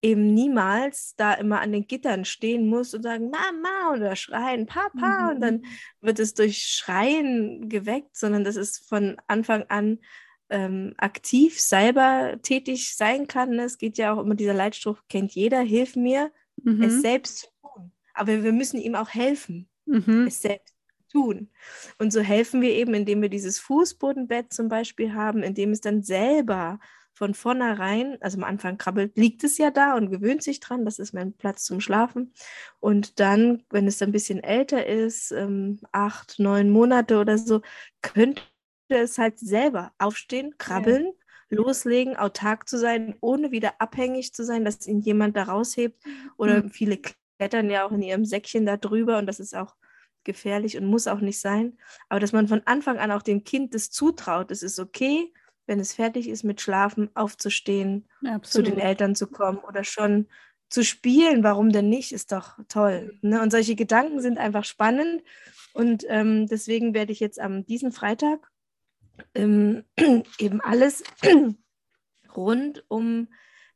eben 0.00 0.32
niemals 0.32 1.14
da 1.16 1.34
immer 1.34 1.60
an 1.60 1.72
den 1.72 1.86
Gittern 1.86 2.24
stehen 2.24 2.68
muss 2.68 2.94
und 2.94 3.02
sagen 3.02 3.30
Mama 3.30 3.94
oder 3.94 4.14
schreien 4.14 4.66
Papa 4.66 5.24
mhm. 5.24 5.28
und 5.30 5.40
dann 5.40 5.64
wird 6.00 6.20
es 6.20 6.34
durch 6.34 6.62
Schreien 6.62 7.68
geweckt, 7.68 8.16
sondern 8.16 8.44
das 8.44 8.56
ist 8.56 8.88
von 8.88 9.16
Anfang 9.26 9.64
an 9.68 9.98
ähm, 10.50 10.94
aktiv 10.98 11.60
selber 11.60 12.38
tätig 12.42 12.96
sein 12.96 13.26
kann. 13.26 13.58
Es 13.58 13.76
geht 13.76 13.98
ja 13.98 14.14
auch 14.14 14.20
immer 14.22 14.34
dieser 14.34 14.54
Leitspruch, 14.54 14.98
kennt 15.08 15.32
jeder, 15.34 15.60
hilf 15.60 15.96
mir, 15.96 16.30
mhm. 16.62 16.82
es 16.82 17.00
selbst 17.00 17.38
zu 17.38 17.46
tun. 17.62 17.92
Aber 18.14 18.42
wir 18.42 18.52
müssen 18.52 18.78
ihm 18.78 18.94
auch 18.94 19.10
helfen, 19.10 19.68
mhm. 19.86 20.26
es 20.26 20.42
selbst 20.42 20.74
zu 21.08 21.18
tun. 21.18 21.50
Und 21.98 22.12
so 22.12 22.20
helfen 22.20 22.60
wir 22.60 22.70
eben, 22.70 22.94
indem 22.94 23.22
wir 23.22 23.28
dieses 23.28 23.58
Fußbodenbett 23.58 24.52
zum 24.52 24.68
Beispiel 24.68 25.14
haben, 25.14 25.42
indem 25.42 25.72
es 25.72 25.80
dann 25.80 26.02
selber 26.02 26.78
von 27.18 27.34
vornherein, 27.34 28.16
also 28.20 28.38
am 28.38 28.44
Anfang 28.44 28.78
krabbelt, 28.78 29.16
liegt 29.16 29.42
es 29.42 29.58
ja 29.58 29.72
da 29.72 29.96
und 29.96 30.10
gewöhnt 30.10 30.40
sich 30.40 30.60
dran, 30.60 30.84
das 30.84 31.00
ist 31.00 31.12
mein 31.12 31.32
Platz 31.32 31.64
zum 31.64 31.80
Schlafen. 31.80 32.32
Und 32.78 33.18
dann, 33.18 33.64
wenn 33.70 33.88
es 33.88 33.98
dann 33.98 34.10
ein 34.10 34.12
bisschen 34.12 34.40
älter 34.40 34.86
ist, 34.86 35.32
ähm, 35.32 35.80
acht, 35.90 36.38
neun 36.38 36.70
Monate 36.70 37.18
oder 37.18 37.36
so, 37.36 37.60
könnte 38.02 38.40
es 38.88 39.18
halt 39.18 39.40
selber 39.40 39.92
aufstehen, 39.98 40.54
krabbeln, 40.58 41.06
ja. 41.06 41.12
Loslegen, 41.50 42.16
autark 42.16 42.68
zu 42.68 42.78
sein, 42.78 43.16
ohne 43.20 43.50
wieder 43.50 43.80
abhängig 43.80 44.34
zu 44.34 44.44
sein, 44.44 44.64
dass 44.64 44.86
ihn 44.86 45.00
jemand 45.00 45.36
da 45.36 45.44
raushebt. 45.44 46.02
Oder 46.36 46.62
mhm. 46.62 46.70
viele 46.70 46.98
klettern 47.38 47.70
ja 47.70 47.86
auch 47.86 47.92
in 47.92 48.02
ihrem 48.02 48.24
Säckchen 48.24 48.66
da 48.66 48.76
drüber 48.76 49.18
und 49.18 49.26
das 49.26 49.40
ist 49.40 49.56
auch 49.56 49.76
gefährlich 50.24 50.76
und 50.76 50.86
muss 50.86 51.06
auch 51.06 51.20
nicht 51.20 51.40
sein. 51.40 51.78
Aber 52.08 52.20
dass 52.20 52.32
man 52.32 52.48
von 52.48 52.62
Anfang 52.66 52.98
an 52.98 53.12
auch 53.12 53.22
dem 53.22 53.44
Kind 53.44 53.74
das 53.74 53.90
zutraut, 53.90 54.50
es 54.50 54.62
ist 54.62 54.78
okay, 54.78 55.32
wenn 55.66 55.80
es 55.80 55.94
fertig 55.94 56.28
ist 56.28 56.44
mit 56.44 56.60
Schlafen, 56.60 57.10
aufzustehen, 57.14 58.08
ja, 58.22 58.40
zu 58.42 58.62
den 58.62 58.78
Eltern 58.78 59.14
zu 59.14 59.26
kommen 59.26 59.58
oder 59.58 59.84
schon 59.84 60.26
zu 60.70 60.82
spielen, 60.84 61.42
warum 61.42 61.70
denn 61.70 61.88
nicht, 61.88 62.12
ist 62.12 62.32
doch 62.32 62.58
toll. 62.68 63.18
Ne? 63.22 63.40
Und 63.40 63.50
solche 63.50 63.74
Gedanken 63.74 64.20
sind 64.20 64.38
einfach 64.38 64.64
spannend. 64.64 65.22
Und 65.72 66.04
ähm, 66.08 66.46
deswegen 66.46 66.94
werde 66.94 67.12
ich 67.12 67.20
jetzt 67.20 67.40
am 67.40 67.64
diesen 67.64 67.92
Freitag 67.92 68.50
ähm, 69.34 69.84
eben 70.38 70.60
alles 70.60 71.02
rund 72.36 72.84
um 72.88 73.28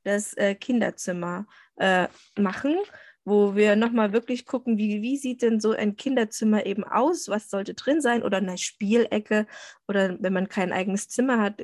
das 0.04 0.34
äh, 0.34 0.54
Kinderzimmer 0.54 1.46
äh, 1.76 2.08
machen, 2.36 2.76
wo 3.24 3.54
wir 3.54 3.76
nochmal 3.76 4.12
wirklich 4.12 4.46
gucken, 4.46 4.78
wie, 4.78 5.00
wie 5.02 5.16
sieht 5.16 5.42
denn 5.42 5.60
so 5.60 5.72
ein 5.72 5.96
Kinderzimmer 5.96 6.66
eben 6.66 6.84
aus, 6.84 7.28
was 7.28 7.50
sollte 7.50 7.74
drin 7.74 8.00
sein 8.00 8.22
oder 8.22 8.38
eine 8.38 8.58
Spielecke 8.58 9.46
oder 9.86 10.16
wenn 10.20 10.32
man 10.32 10.48
kein 10.48 10.72
eigenes 10.72 11.08
Zimmer 11.08 11.40
hat, 11.40 11.62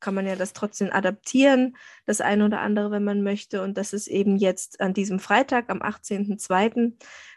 kann 0.00 0.14
man 0.14 0.26
ja 0.26 0.36
das 0.36 0.52
trotzdem 0.52 0.92
adaptieren, 0.92 1.76
das 2.04 2.20
eine 2.20 2.44
oder 2.44 2.60
andere, 2.60 2.90
wenn 2.90 3.04
man 3.04 3.22
möchte. 3.22 3.62
Und 3.62 3.78
das 3.78 3.92
ist 3.92 4.08
eben 4.08 4.36
jetzt 4.36 4.80
an 4.80 4.94
diesem 4.94 5.18
Freitag, 5.18 5.70
am 5.70 5.80
18.02., 5.80 6.92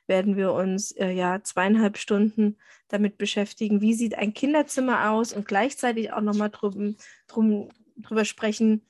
werden 0.10 0.36
wir 0.36 0.52
uns 0.52 0.92
äh, 0.92 1.12
ja 1.12 1.42
zweieinhalb 1.42 1.98
Stunden 1.98 2.58
damit 2.90 3.18
beschäftigen, 3.18 3.80
wie 3.80 3.94
sieht 3.94 4.16
ein 4.16 4.34
Kinderzimmer 4.34 5.12
aus 5.12 5.32
und 5.32 5.48
gleichzeitig 5.48 6.12
auch 6.12 6.22
nochmal 6.22 6.50
drum, 6.50 6.98
drum, 7.28 7.70
drüber 7.96 8.26
sprechen, 8.26 8.82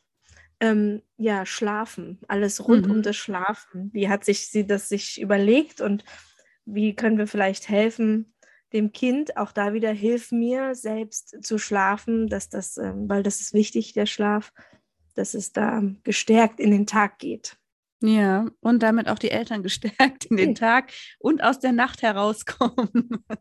ähm, 0.60 1.04
ja, 1.18 1.46
Schlafen, 1.46 2.20
alles 2.28 2.68
rund 2.68 2.88
mhm. 2.88 2.92
um 2.92 3.04
das 3.04 3.16
Schlafen. 3.16 3.92
Wie 3.94 4.10
hat 4.10 4.26
sich 4.26 4.48
sie 4.48 4.66
das 4.66 4.90
sich 4.90 5.22
überlegt 5.22 5.82
und 5.82 6.04
wie 6.66 6.96
können 6.96 7.18
wir 7.18 7.28
vielleicht 7.28 7.70
helfen, 7.70 8.34
dem 8.74 8.92
Kind, 8.92 9.38
auch 9.38 9.52
da 9.52 9.74
wieder, 9.74 9.92
hilf 9.92 10.32
mir 10.32 10.76
selbst 10.76 11.44
zu 11.44 11.58
schlafen, 11.58 12.28
dass 12.28 12.50
das, 12.50 12.78
ähm, 12.78 13.10
weil 13.10 13.24
das 13.24 13.40
ist 13.40 13.54
wichtig, 13.54 13.94
der 13.94 14.06
Schlaf, 14.06 14.54
dass 15.16 15.34
es 15.34 15.52
da 15.52 15.84
gestärkt 16.04 16.60
in 16.60 16.72
den 16.72 16.86
Tag 16.86 17.20
geht. 17.20 17.58
Ja, 18.02 18.48
und 18.62 18.82
damit 18.82 19.10
auch 19.10 19.20
die 19.20 19.32
Eltern 19.32 19.62
gestärkt 19.64 20.26
in 20.26 20.38
den 20.38 20.56
Tag 20.56 20.92
und 21.20 21.44
aus 21.44 21.60
der 21.60 21.74
Nacht 21.74 22.02
herauskommen. 22.02 23.24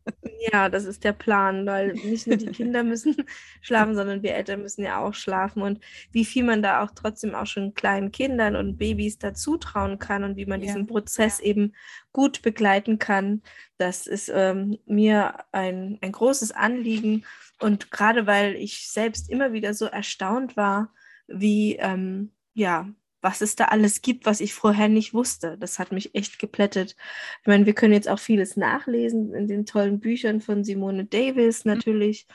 Ja, 0.53 0.69
das 0.69 0.85
ist 0.85 1.03
der 1.03 1.15
Plan, 1.15 1.67
weil 1.67 1.95
nicht 1.95 2.29
nur 2.29 2.37
die 2.37 2.47
Kinder 2.47 2.85
müssen 2.85 3.17
schlafen, 3.61 3.97
sondern 3.97 4.23
wir 4.23 4.37
Eltern 4.37 4.62
müssen 4.62 4.85
ja 4.85 5.00
auch 5.00 5.12
schlafen. 5.12 5.62
Und 5.62 5.81
wie 6.12 6.25
viel 6.25 6.45
man 6.45 6.62
da 6.62 6.85
auch 6.85 6.93
trotzdem 6.95 7.35
auch 7.35 7.47
schon 7.47 7.75
kleinen 7.75 8.12
Kindern 8.12 8.55
und 8.55 8.79
Babys 8.79 9.19
dazu 9.19 9.57
trauen 9.57 9.99
kann 9.99 10.23
und 10.23 10.37
wie 10.37 10.47
man 10.47 10.61
ja. 10.61 10.67
diesen 10.67 10.87
Prozess 10.87 11.41
eben 11.41 11.75
gut 12.12 12.41
begleiten 12.43 13.00
kann, 13.00 13.43
das 13.79 14.07
ist 14.07 14.31
ähm, 14.33 14.79
mir 14.87 15.35
ein, 15.50 15.99
ein 16.03 16.12
großes 16.12 16.53
Anliegen. 16.53 17.25
Und 17.59 17.91
gerade 17.91 18.29
weil 18.29 18.55
ich 18.55 18.88
selbst 18.88 19.29
immer 19.29 19.53
wieder 19.53 19.75
so 19.75 19.87
erstaunt 19.87 20.57
war, 20.57 20.95
wie 21.27 21.75
ähm, 21.81 22.31
ja, 22.55 22.88
was 23.21 23.41
es 23.41 23.57
da 23.57 23.67
alles 23.67 24.03
gibt, 24.03 24.27
was 24.27 24.41
ich 24.41 24.55
vorher 24.55 24.89
nicht 24.89 25.15
wusste. 25.15 25.57
Das 25.59 25.79
hat 25.79 25.93
mich 25.93 26.15
echt 26.15 26.39
geplättet. 26.39 26.97
Ich 27.41 27.47
meine, 27.47 27.67
wir 27.67 27.75
können 27.75 27.93
jetzt 27.93 28.09
auch 28.09 28.19
vieles 28.19 28.57
nachlesen 28.57 29.35
in 29.35 29.49
den 29.49 29.67
tollen 29.67 30.01
Büchern 30.01 30.41
von 30.41 30.65
Simone 30.65 31.05
Davis 31.05 31.65
mhm. 31.65 31.75
natürlich. 31.75 32.27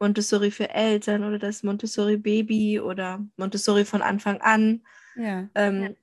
Montessori 0.00 0.50
für 0.50 0.70
Eltern 0.70 1.22
oder 1.22 1.38
das 1.38 1.62
Montessori 1.62 2.16
Baby 2.16 2.80
oder 2.80 3.24
Montessori 3.36 3.84
von 3.84 4.02
Anfang 4.02 4.40
an. 4.40 4.82
Ja. 5.14 5.48
Ähm, 5.54 5.94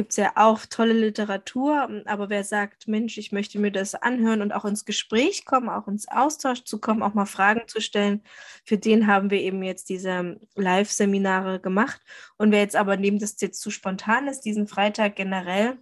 gibt 0.00 0.12
es 0.12 0.16
ja 0.16 0.32
auch 0.36 0.64
tolle 0.64 0.94
Literatur, 0.94 1.86
aber 2.06 2.30
wer 2.30 2.42
sagt, 2.42 2.88
Mensch, 2.88 3.18
ich 3.18 3.32
möchte 3.32 3.58
mir 3.58 3.70
das 3.70 3.94
anhören 3.94 4.40
und 4.40 4.50
auch 4.50 4.64
ins 4.64 4.86
Gespräch 4.86 5.44
kommen, 5.44 5.68
auch 5.68 5.88
ins 5.88 6.08
Austausch 6.08 6.64
zu 6.64 6.80
kommen, 6.80 7.02
auch 7.02 7.12
mal 7.12 7.26
Fragen 7.26 7.68
zu 7.68 7.82
stellen, 7.82 8.22
für 8.64 8.78
den 8.78 9.06
haben 9.06 9.30
wir 9.30 9.42
eben 9.42 9.62
jetzt 9.62 9.90
diese 9.90 10.40
Live-Seminare 10.54 11.60
gemacht. 11.60 12.00
Und 12.38 12.50
wer 12.50 12.60
jetzt 12.60 12.76
aber 12.76 12.96
neben 12.96 13.18
das 13.18 13.38
jetzt 13.42 13.60
zu 13.60 13.70
spontan 13.70 14.26
ist, 14.26 14.40
diesen 14.40 14.68
Freitag 14.68 15.16
generell, 15.16 15.76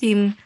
dem 0.00 0.36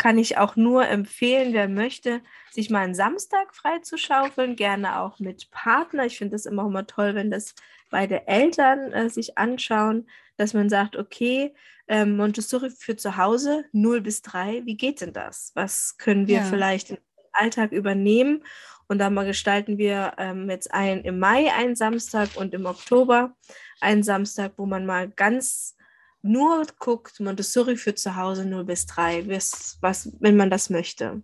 kann 0.00 0.16
ich 0.16 0.38
auch 0.38 0.56
nur 0.56 0.88
empfehlen, 0.88 1.52
wer 1.52 1.68
möchte, 1.68 2.22
sich 2.50 2.70
mal 2.70 2.84
einen 2.84 2.94
Samstag 2.94 3.54
freizuschaufeln, 3.54 4.56
gerne 4.56 4.98
auch 4.98 5.18
mit 5.18 5.50
Partner. 5.50 6.06
Ich 6.06 6.16
finde 6.16 6.36
das 6.36 6.46
immer, 6.46 6.64
immer 6.64 6.86
toll, 6.86 7.14
wenn 7.14 7.30
das 7.30 7.54
beide 7.90 8.26
Eltern 8.26 8.94
äh, 8.94 9.10
sich 9.10 9.36
anschauen, 9.36 10.08
dass 10.38 10.54
man 10.54 10.70
sagt, 10.70 10.96
okay, 10.96 11.52
ähm, 11.86 12.16
Montessori 12.16 12.70
für 12.70 12.96
zu 12.96 13.18
Hause 13.18 13.66
0 13.72 14.00
bis 14.00 14.22
3, 14.22 14.62
wie 14.64 14.78
geht 14.78 15.02
denn 15.02 15.12
das? 15.12 15.52
Was 15.54 15.98
können 15.98 16.28
wir 16.28 16.36
ja. 16.36 16.44
vielleicht 16.44 16.92
im 16.92 16.98
Alltag 17.32 17.70
übernehmen? 17.70 18.42
Und 18.88 19.00
da 19.00 19.10
mal 19.10 19.26
gestalten 19.26 19.76
wir 19.76 20.14
ähm, 20.16 20.48
jetzt 20.48 20.72
ein, 20.72 21.04
im 21.04 21.18
Mai 21.18 21.52
einen 21.52 21.76
Samstag 21.76 22.30
und 22.36 22.54
im 22.54 22.64
Oktober 22.64 23.36
einen 23.82 24.02
Samstag, 24.02 24.52
wo 24.56 24.64
man 24.64 24.86
mal 24.86 25.10
ganz 25.10 25.76
nur 26.22 26.66
guckt, 26.78 27.20
Montessori 27.20 27.76
für 27.76 27.94
zu 27.94 28.16
Hause 28.16 28.44
0 28.44 28.64
bis 28.64 28.86
3, 28.86 29.28
was, 29.28 29.78
was, 29.80 30.10
wenn 30.20 30.36
man 30.36 30.50
das 30.50 30.70
möchte. 30.70 31.22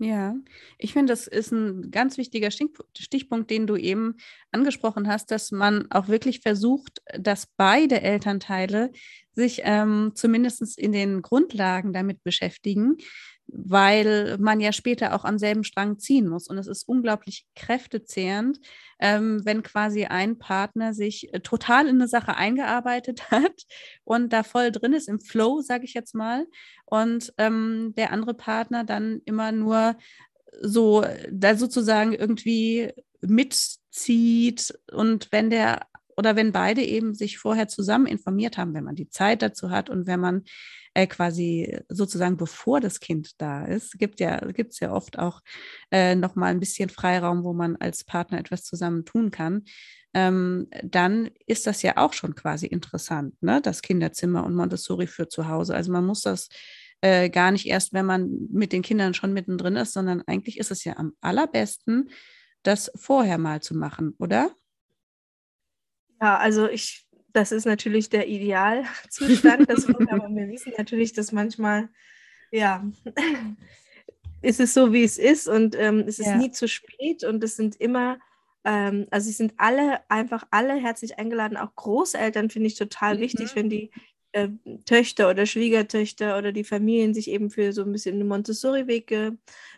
Ja, 0.00 0.36
ich 0.78 0.92
finde, 0.92 1.12
das 1.12 1.26
ist 1.26 1.50
ein 1.50 1.90
ganz 1.90 2.18
wichtiger 2.18 2.50
Stichpunkt, 2.52 3.50
den 3.50 3.66
du 3.66 3.74
eben 3.74 4.16
angesprochen 4.52 5.08
hast, 5.08 5.32
dass 5.32 5.50
man 5.50 5.90
auch 5.90 6.06
wirklich 6.06 6.38
versucht, 6.40 7.02
dass 7.18 7.48
beide 7.56 8.00
Elternteile 8.00 8.92
sich 9.32 9.62
ähm, 9.64 10.12
zumindest 10.14 10.78
in 10.78 10.92
den 10.92 11.20
Grundlagen 11.20 11.92
damit 11.92 12.22
beschäftigen, 12.22 12.98
weil 13.48 14.36
man 14.38 14.60
ja 14.60 14.72
später 14.72 15.14
auch 15.14 15.24
am 15.24 15.38
selben 15.38 15.64
Strang 15.64 15.98
ziehen 15.98 16.28
muss. 16.28 16.48
Und 16.48 16.58
es 16.58 16.66
ist 16.66 16.86
unglaublich 16.86 17.46
kräftezehrend, 17.54 18.60
ähm, 19.00 19.40
wenn 19.44 19.62
quasi 19.62 20.04
ein 20.04 20.38
Partner 20.38 20.92
sich 20.92 21.32
äh, 21.32 21.40
total 21.40 21.88
in 21.88 21.96
eine 21.96 22.08
Sache 22.08 22.36
eingearbeitet 22.36 23.22
hat 23.30 23.64
und 24.04 24.32
da 24.32 24.42
voll 24.42 24.70
drin 24.70 24.92
ist, 24.92 25.08
im 25.08 25.20
Flow, 25.20 25.60
sage 25.60 25.84
ich 25.84 25.94
jetzt 25.94 26.14
mal, 26.14 26.46
und 26.84 27.32
ähm, 27.38 27.94
der 27.96 28.12
andere 28.12 28.34
Partner 28.34 28.84
dann 28.84 29.20
immer 29.24 29.52
nur 29.52 29.96
so 30.60 31.04
da 31.30 31.56
sozusagen 31.56 32.12
irgendwie 32.12 32.92
mitzieht 33.20 34.78
und 34.92 35.28
wenn 35.30 35.50
der 35.50 35.86
oder 36.18 36.34
wenn 36.34 36.50
beide 36.52 36.82
eben 36.82 37.14
sich 37.14 37.38
vorher 37.38 37.68
zusammen 37.68 38.06
informiert 38.06 38.58
haben, 38.58 38.74
wenn 38.74 38.84
man 38.84 38.96
die 38.96 39.08
Zeit 39.08 39.40
dazu 39.40 39.70
hat 39.70 39.88
und 39.88 40.08
wenn 40.08 40.18
man 40.18 40.42
äh, 40.94 41.06
quasi 41.06 41.78
sozusagen 41.88 42.36
bevor 42.36 42.80
das 42.80 42.98
Kind 42.98 43.40
da 43.40 43.64
ist, 43.64 43.98
gibt 43.98 44.18
ja 44.18 44.38
gibt 44.52 44.72
es 44.72 44.80
ja 44.80 44.92
oft 44.92 45.18
auch 45.18 45.40
äh, 45.92 46.16
noch 46.16 46.34
mal 46.34 46.46
ein 46.46 46.58
bisschen 46.58 46.90
Freiraum, 46.90 47.44
wo 47.44 47.52
man 47.52 47.76
als 47.76 48.02
Partner 48.02 48.38
etwas 48.38 48.64
zusammen 48.64 49.04
tun 49.04 49.30
kann. 49.30 49.62
Ähm, 50.12 50.68
dann 50.82 51.30
ist 51.46 51.68
das 51.68 51.82
ja 51.82 51.96
auch 51.98 52.12
schon 52.14 52.34
quasi 52.34 52.66
interessant, 52.66 53.40
ne? 53.40 53.60
Das 53.62 53.80
Kinderzimmer 53.82 54.44
und 54.44 54.56
Montessori 54.56 55.06
für 55.06 55.28
zu 55.28 55.46
Hause. 55.48 55.74
Also 55.74 55.92
man 55.92 56.04
muss 56.04 56.22
das 56.22 56.48
äh, 57.00 57.30
gar 57.30 57.52
nicht 57.52 57.66
erst, 57.66 57.92
wenn 57.92 58.06
man 58.06 58.28
mit 58.50 58.72
den 58.72 58.82
Kindern 58.82 59.14
schon 59.14 59.32
mittendrin 59.32 59.76
ist, 59.76 59.92
sondern 59.92 60.22
eigentlich 60.26 60.58
ist 60.58 60.72
es 60.72 60.82
ja 60.82 60.96
am 60.96 61.12
allerbesten, 61.20 62.10
das 62.64 62.90
vorher 62.96 63.38
mal 63.38 63.62
zu 63.62 63.76
machen, 63.76 64.14
oder? 64.18 64.50
Ja, 66.20 66.36
also 66.36 66.68
ich, 66.68 67.06
das 67.32 67.52
ist 67.52 67.64
natürlich 67.64 68.08
der 68.10 68.28
Idealzustand, 68.28 69.68
das, 69.70 69.86
aber 69.88 70.28
wir 70.28 70.48
wissen 70.48 70.72
natürlich, 70.76 71.12
dass 71.12 71.32
manchmal, 71.32 71.88
ja, 72.50 72.84
ist 74.42 74.60
es 74.60 74.74
so, 74.74 74.92
wie 74.92 75.04
es 75.04 75.18
ist 75.18 75.48
und 75.48 75.76
ähm, 75.76 76.04
es 76.06 76.18
ist 76.18 76.26
ja. 76.26 76.36
nie 76.36 76.50
zu 76.50 76.68
spät 76.68 77.24
und 77.24 77.42
es 77.42 77.56
sind 77.56 77.76
immer, 77.76 78.18
ähm, 78.64 79.06
also 79.10 79.30
es 79.30 79.36
sind 79.36 79.54
alle, 79.56 80.00
einfach 80.10 80.44
alle 80.50 80.74
herzlich 80.74 81.18
eingeladen, 81.18 81.56
auch 81.56 81.74
Großeltern 81.74 82.50
finde 82.50 82.68
ich 82.68 82.76
total 82.76 83.16
mhm. 83.16 83.20
wichtig, 83.20 83.54
wenn 83.54 83.70
die 83.70 83.90
äh, 84.32 84.48
Töchter 84.84 85.30
oder 85.30 85.46
Schwiegertöchter 85.46 86.38
oder 86.38 86.52
die 86.52 86.64
Familien 86.64 87.14
sich 87.14 87.30
eben 87.30 87.50
für 87.50 87.72
so 87.72 87.82
ein 87.82 87.92
bisschen 87.92 88.16
einen 88.16 88.28
Montessori-Weg 88.28 89.32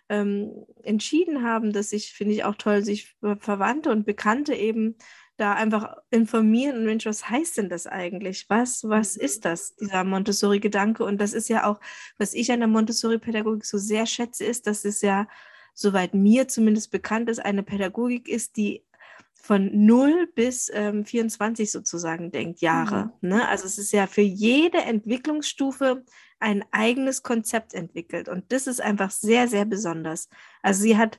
ähm, 0.09 0.67
entschieden 0.83 1.45
haben, 1.45 1.73
dass 1.73 1.91
sich, 1.91 2.13
finde 2.13 2.35
ich 2.35 2.45
auch 2.45 2.57
toll, 2.57 2.85
sich 2.85 3.15
Verwandte 3.39 3.91
und 3.91 4.05
Bekannte 4.05 4.55
eben 4.55 4.97
da 5.41 5.55
einfach 5.55 5.97
informieren 6.11 6.77
und 6.77 6.85
Mensch, 6.85 7.07
was 7.07 7.29
heißt 7.31 7.59
denn 7.59 7.69
das 7.69 7.87
eigentlich? 7.87 8.47
Was, 8.49 8.85
was 8.89 9.17
mhm. 9.17 9.25
ist 9.25 9.45
das, 9.45 9.75
dieser 9.77 10.05
Montessori-Gedanke? 10.05 11.05
Und 11.05 11.21
das 11.21 11.33
ist 11.33 11.49
ja 11.49 11.65
auch, 11.65 11.81
was 12.19 12.35
ich 12.35 12.53
an 12.53 12.61
der 12.61 12.69
Montessori-Pädagogik 12.69 13.65
so 13.65 13.79
sehr 13.79 14.07
schätze, 14.07 14.45
ist, 14.45 14.67
dass 14.67 14.85
es 14.85 15.01
ja, 15.01 15.27
soweit 15.75 16.15
mir 16.15 16.49
zumindest 16.49 16.91
bekannt 16.91 17.31
ist, 17.31 17.39
eine 17.39 17.63
Pädagogik 17.63 18.29
ist, 18.29 18.57
die 18.57 18.85
von 19.33 19.71
0 19.87 20.29
bis 20.35 20.71
ähm, 20.75 21.05
24 21.05 21.71
sozusagen 21.71 22.31
denkt, 22.31 22.61
Jahre. 22.61 23.13
Mhm. 23.21 23.29
Ne? 23.31 23.49
Also 23.49 23.65
es 23.65 23.79
ist 23.79 23.93
ja 23.93 24.07
für 24.07 24.21
jede 24.21 24.79
Entwicklungsstufe 24.79 26.05
ein 26.39 26.65
eigenes 26.71 27.23
Konzept 27.23 27.75
entwickelt. 27.75 28.29
Und 28.29 28.53
das 28.53 28.67
ist 28.67 28.81
einfach 28.81 29.11
sehr, 29.11 29.49
sehr 29.49 29.65
besonders. 29.65 30.29
Also 30.63 30.83
sie 30.83 30.97
hat 30.97 31.19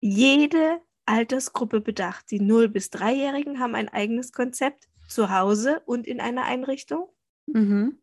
jede 0.00 0.80
Altersgruppe 1.08 1.80
bedacht. 1.80 2.30
Die 2.30 2.40
0- 2.40 2.68
bis 2.68 2.90
3-Jährigen 2.90 3.58
haben 3.58 3.74
ein 3.74 3.88
eigenes 3.88 4.32
Konzept 4.32 4.88
zu 5.08 5.30
Hause 5.30 5.80
und 5.86 6.06
in 6.06 6.20
einer 6.20 6.44
Einrichtung. 6.44 7.08
Mhm. 7.46 7.98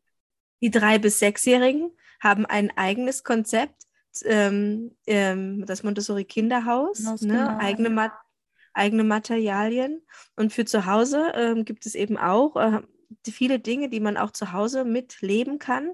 Die 0.62 0.72
3- 0.72 1.00
bis 1.00 1.22
6-Jährigen 1.22 1.92
haben 2.20 2.46
ein 2.46 2.76
eigenes 2.76 3.24
Konzept, 3.24 3.84
ähm, 4.24 4.96
ähm, 5.06 5.66
das 5.66 5.84
Montessori 5.84 6.26
Kinderhaus, 6.26 7.00
ne? 7.00 7.16
genau. 7.20 7.58
eigene, 7.60 7.90
Ma 7.90 8.12
eigene 8.74 9.04
Materialien. 9.04 10.02
Und 10.36 10.52
für 10.52 10.66
zu 10.66 10.86
Hause 10.86 11.32
ähm, 11.36 11.66
gibt 11.66 11.86
es 11.86 11.96
eben 11.96 12.18
auch 12.18 12.56
äh, 12.56 12.82
viele 13.30 13.60
Dinge, 13.60 13.90
die 13.90 14.00
man 14.00 14.18
auch 14.18 14.32
zu 14.32 14.52
Hause 14.52 14.84
mitleben 14.84 15.60
kann. 15.60 15.92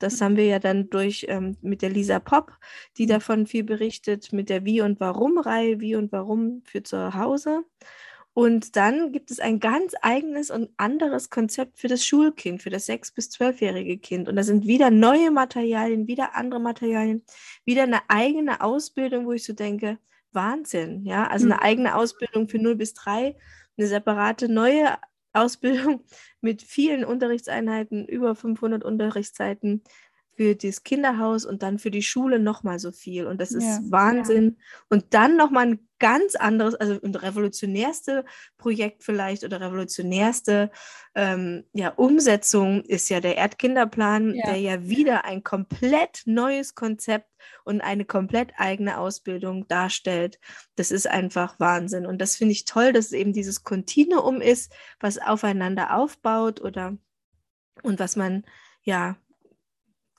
Das 0.00 0.20
haben 0.20 0.36
wir 0.36 0.46
ja 0.46 0.58
dann 0.58 0.90
durch 0.90 1.26
ähm, 1.28 1.56
mit 1.62 1.82
der 1.82 1.90
Lisa 1.90 2.18
Pop, 2.18 2.52
die 2.96 3.04
mhm. 3.04 3.10
davon 3.10 3.46
viel 3.46 3.64
berichtet, 3.64 4.32
mit 4.32 4.48
der 4.48 4.64
Wie 4.64 4.80
und 4.80 4.98
Warum-Reihe, 4.98 5.80
Wie 5.80 5.94
und 5.94 6.10
Warum 6.10 6.62
für 6.64 6.82
zu 6.82 7.14
Hause. 7.14 7.64
Und 8.32 8.76
dann 8.76 9.12
gibt 9.12 9.30
es 9.30 9.40
ein 9.40 9.58
ganz 9.60 9.94
eigenes 10.02 10.50
und 10.50 10.70
anderes 10.76 11.30
Konzept 11.30 11.78
für 11.78 11.88
das 11.88 12.04
Schulkind, 12.04 12.62
für 12.62 12.70
das 12.70 12.86
sechs- 12.86 13.12
bis 13.12 13.28
zwölfjährige 13.30 13.98
Kind. 13.98 14.28
Und 14.28 14.36
da 14.36 14.42
sind 14.42 14.66
wieder 14.66 14.90
neue 14.90 15.30
Materialien, 15.30 16.06
wieder 16.06 16.36
andere 16.36 16.60
Materialien, 16.60 17.24
wieder 17.64 17.82
eine 17.82 18.00
eigene 18.08 18.60
Ausbildung, 18.60 19.26
wo 19.26 19.32
ich 19.32 19.44
so 19.44 19.52
denke, 19.52 19.98
Wahnsinn, 20.32 21.04
ja. 21.04 21.26
Also 21.26 21.46
eine 21.46 21.56
mhm. 21.56 21.60
eigene 21.60 21.94
Ausbildung 21.96 22.48
für 22.48 22.58
0 22.58 22.76
bis 22.76 22.94
3, 22.94 23.36
eine 23.76 23.86
separate 23.86 24.48
neue 24.48 24.96
Ausbildung 25.32 26.04
mit 26.40 26.62
vielen 26.62 27.04
Unterrichtseinheiten, 27.04 28.06
über 28.06 28.34
500 28.34 28.84
Unterrichtszeiten, 28.84 29.82
für 30.40 30.54
das 30.54 30.84
Kinderhaus 30.84 31.44
und 31.44 31.62
dann 31.62 31.78
für 31.78 31.90
die 31.90 32.02
Schule 32.02 32.38
nochmal 32.38 32.78
so 32.78 32.92
viel. 32.92 33.26
Und 33.26 33.42
das 33.42 33.52
ist 33.52 33.64
ja, 33.64 33.80
Wahnsinn. 33.90 34.56
Ja. 34.56 34.64
Und 34.88 35.04
dann 35.10 35.36
nochmal 35.36 35.66
ein 35.66 35.88
ganz 36.00 36.34
anderes, 36.34 36.74
also 36.74 36.98
ein 37.00 37.14
revolutionärste 37.14 38.24
Projekt 38.58 39.04
vielleicht 39.04 39.44
oder 39.44 39.60
revolutionärste 39.60 40.70
ähm, 41.14 41.64
ja, 41.72 41.90
Umsetzung 41.90 42.82
ist 42.82 43.08
ja 43.10 43.20
der 43.20 43.36
Erdkinderplan, 43.36 44.34
ja. 44.34 44.46
der 44.46 44.56
ja 44.56 44.88
wieder 44.88 45.24
ein 45.24 45.44
komplett 45.44 46.22
neues 46.24 46.74
Konzept 46.74 47.28
und 47.64 47.80
eine 47.80 48.04
komplett 48.04 48.52
eigene 48.56 48.98
Ausbildung 48.98 49.68
darstellt. 49.68 50.40
Das 50.74 50.90
ist 50.90 51.06
einfach 51.06 51.60
Wahnsinn. 51.60 52.06
Und 52.06 52.18
das 52.18 52.36
finde 52.36 52.52
ich 52.52 52.64
toll, 52.64 52.92
dass 52.92 53.06
es 53.06 53.12
eben 53.12 53.32
dieses 53.32 53.62
Kontinuum 53.62 54.40
ist, 54.40 54.72
was 54.98 55.18
aufeinander 55.18 55.96
aufbaut 55.96 56.60
oder 56.60 56.96
und 57.82 58.00
was 58.00 58.16
man 58.16 58.44
ja 58.82 59.16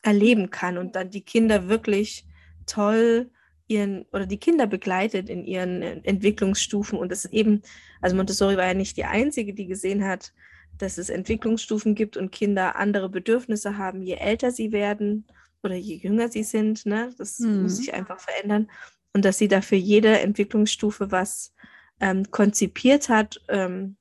erleben 0.03 0.49
kann 0.49 0.77
und 0.77 0.95
dann 0.95 1.09
die 1.09 1.23
Kinder 1.23 1.67
wirklich 1.67 2.25
toll 2.65 3.31
ihren 3.71 4.05
oder 4.11 4.25
die 4.25 4.37
Kinder 4.37 4.67
begleitet 4.67 5.29
in 5.29 5.45
ihren 5.45 5.81
äh, 5.81 6.01
Entwicklungsstufen 6.03 6.99
und 6.99 7.11
das 7.11 7.25
ist 7.25 7.33
eben, 7.33 7.61
also 8.01 8.15
Montessori 8.15 8.57
war 8.57 8.67
ja 8.67 8.73
nicht 8.73 8.97
die 8.97 9.05
einzige, 9.05 9.53
die 9.53 9.65
gesehen 9.65 10.05
hat, 10.05 10.33
dass 10.77 10.97
es 10.97 11.09
Entwicklungsstufen 11.09 11.95
gibt 11.95 12.17
und 12.17 12.31
Kinder 12.31 12.75
andere 12.75 13.09
Bedürfnisse 13.09 13.77
haben, 13.77 14.01
je 14.01 14.15
älter 14.15 14.51
sie 14.51 14.71
werden 14.71 15.25
oder 15.63 15.75
je 15.75 15.95
jünger 15.95 16.29
sie 16.29 16.43
sind. 16.43 16.85
Ne? 16.85 17.13
Das 17.17 17.39
mhm. 17.39 17.63
muss 17.63 17.77
sich 17.77 17.93
einfach 17.93 18.19
verändern 18.19 18.69
und 19.13 19.25
dass 19.25 19.37
sie 19.37 19.47
dafür 19.47 19.77
jede 19.77 20.19
Entwicklungsstufe 20.19 21.11
was 21.11 21.53
ähm, 21.99 22.29
konzipiert 22.31 23.09
hat 23.09 23.41
ähm, 23.47 23.95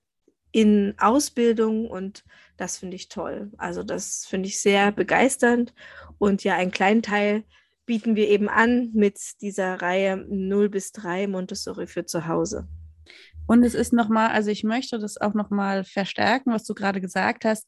in 0.53 0.95
Ausbildung 0.99 1.89
und 1.89 2.25
das 2.57 2.79
finde 2.79 2.97
ich 2.97 3.09
toll. 3.09 3.51
Also 3.57 3.83
das 3.83 4.27
finde 4.27 4.49
ich 4.49 4.61
sehr 4.61 4.93
begeisternd. 4.93 5.73
Und 6.19 6.45
ja, 6.45 6.57
einen 6.57 6.73
kleinen 6.73 7.03
Teil 7.03 7.45
bieten 7.91 8.15
wir 8.15 8.29
eben 8.29 8.49
an 8.49 8.93
mit 8.95 9.19
dieser 9.41 9.83
Reihe 9.83 10.25
0 10.29 10.69
bis 10.69 10.93
3 10.93 11.27
Montessori 11.27 11.89
für 11.89 12.07
zu 12.07 12.29
Hause. 12.29 12.69
Und 13.49 13.65
es 13.65 13.75
ist 13.75 13.93
nochmal, 13.93 14.29
also 14.29 14.49
ich 14.49 14.63
möchte 14.63 15.01
das 15.01 15.21
auch 15.21 15.35
nochmal 15.35 15.83
verstärken, 15.83 16.53
was 16.53 16.63
du 16.63 16.75
gerade 16.75 17.01
gesagt 17.01 17.45
hast. 17.45 17.67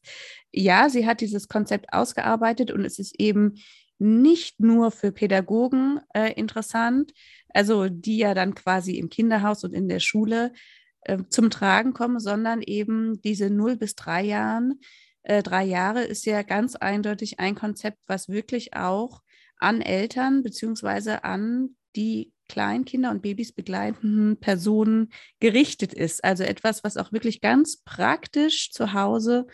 Ja, 0.53 0.87
sie 0.87 1.05
hat 1.05 1.19
dieses 1.19 1.49
Konzept 1.49 1.91
ausgearbeitet 1.91 2.71
und 2.71 2.85
es 2.85 2.99
ist 2.99 3.19
eben 3.19 3.55
nicht 3.99 4.61
nur 4.61 4.91
für 4.91 5.11
Pädagogen 5.11 5.99
äh, 6.13 6.31
interessant, 6.35 7.11
also 7.49 7.89
die 7.89 8.19
ja 8.19 8.33
dann 8.33 8.55
quasi 8.55 8.93
im 8.93 9.09
Kinderhaus 9.09 9.65
und 9.65 9.73
in 9.73 9.89
der 9.89 9.99
Schule 9.99 10.53
äh, 11.01 11.17
zum 11.27 11.49
Tragen 11.49 11.91
kommen, 11.91 12.21
sondern 12.21 12.61
eben 12.61 13.21
diese 13.23 13.49
0 13.49 13.75
bis 13.75 13.95
3 13.95 14.23
Jahren. 14.23 14.79
Äh, 15.23 15.43
drei 15.43 15.65
Jahre 15.65 16.03
ist 16.03 16.25
ja 16.25 16.43
ganz 16.43 16.77
eindeutig 16.77 17.41
ein 17.41 17.55
Konzept, 17.55 17.97
was 18.07 18.29
wirklich 18.29 18.73
auch 18.73 19.21
an 19.63 19.81
Eltern 19.81 20.43
beziehungsweise 20.43 21.23
an 21.23 21.75
die 21.95 22.31
Kleinkinder 22.49 23.11
und 23.11 23.21
Babys 23.21 23.53
begleitenden 23.53 24.37
Personen 24.39 25.11
gerichtet 25.39 25.93
ist. 25.93 26.23
Also 26.23 26.43
etwas, 26.43 26.83
was 26.83 26.97
auch 26.97 27.11
wirklich 27.11 27.41
ganz 27.41 27.81
praktisch 27.83 28.71
zu 28.71 28.93
Hause 28.93 29.47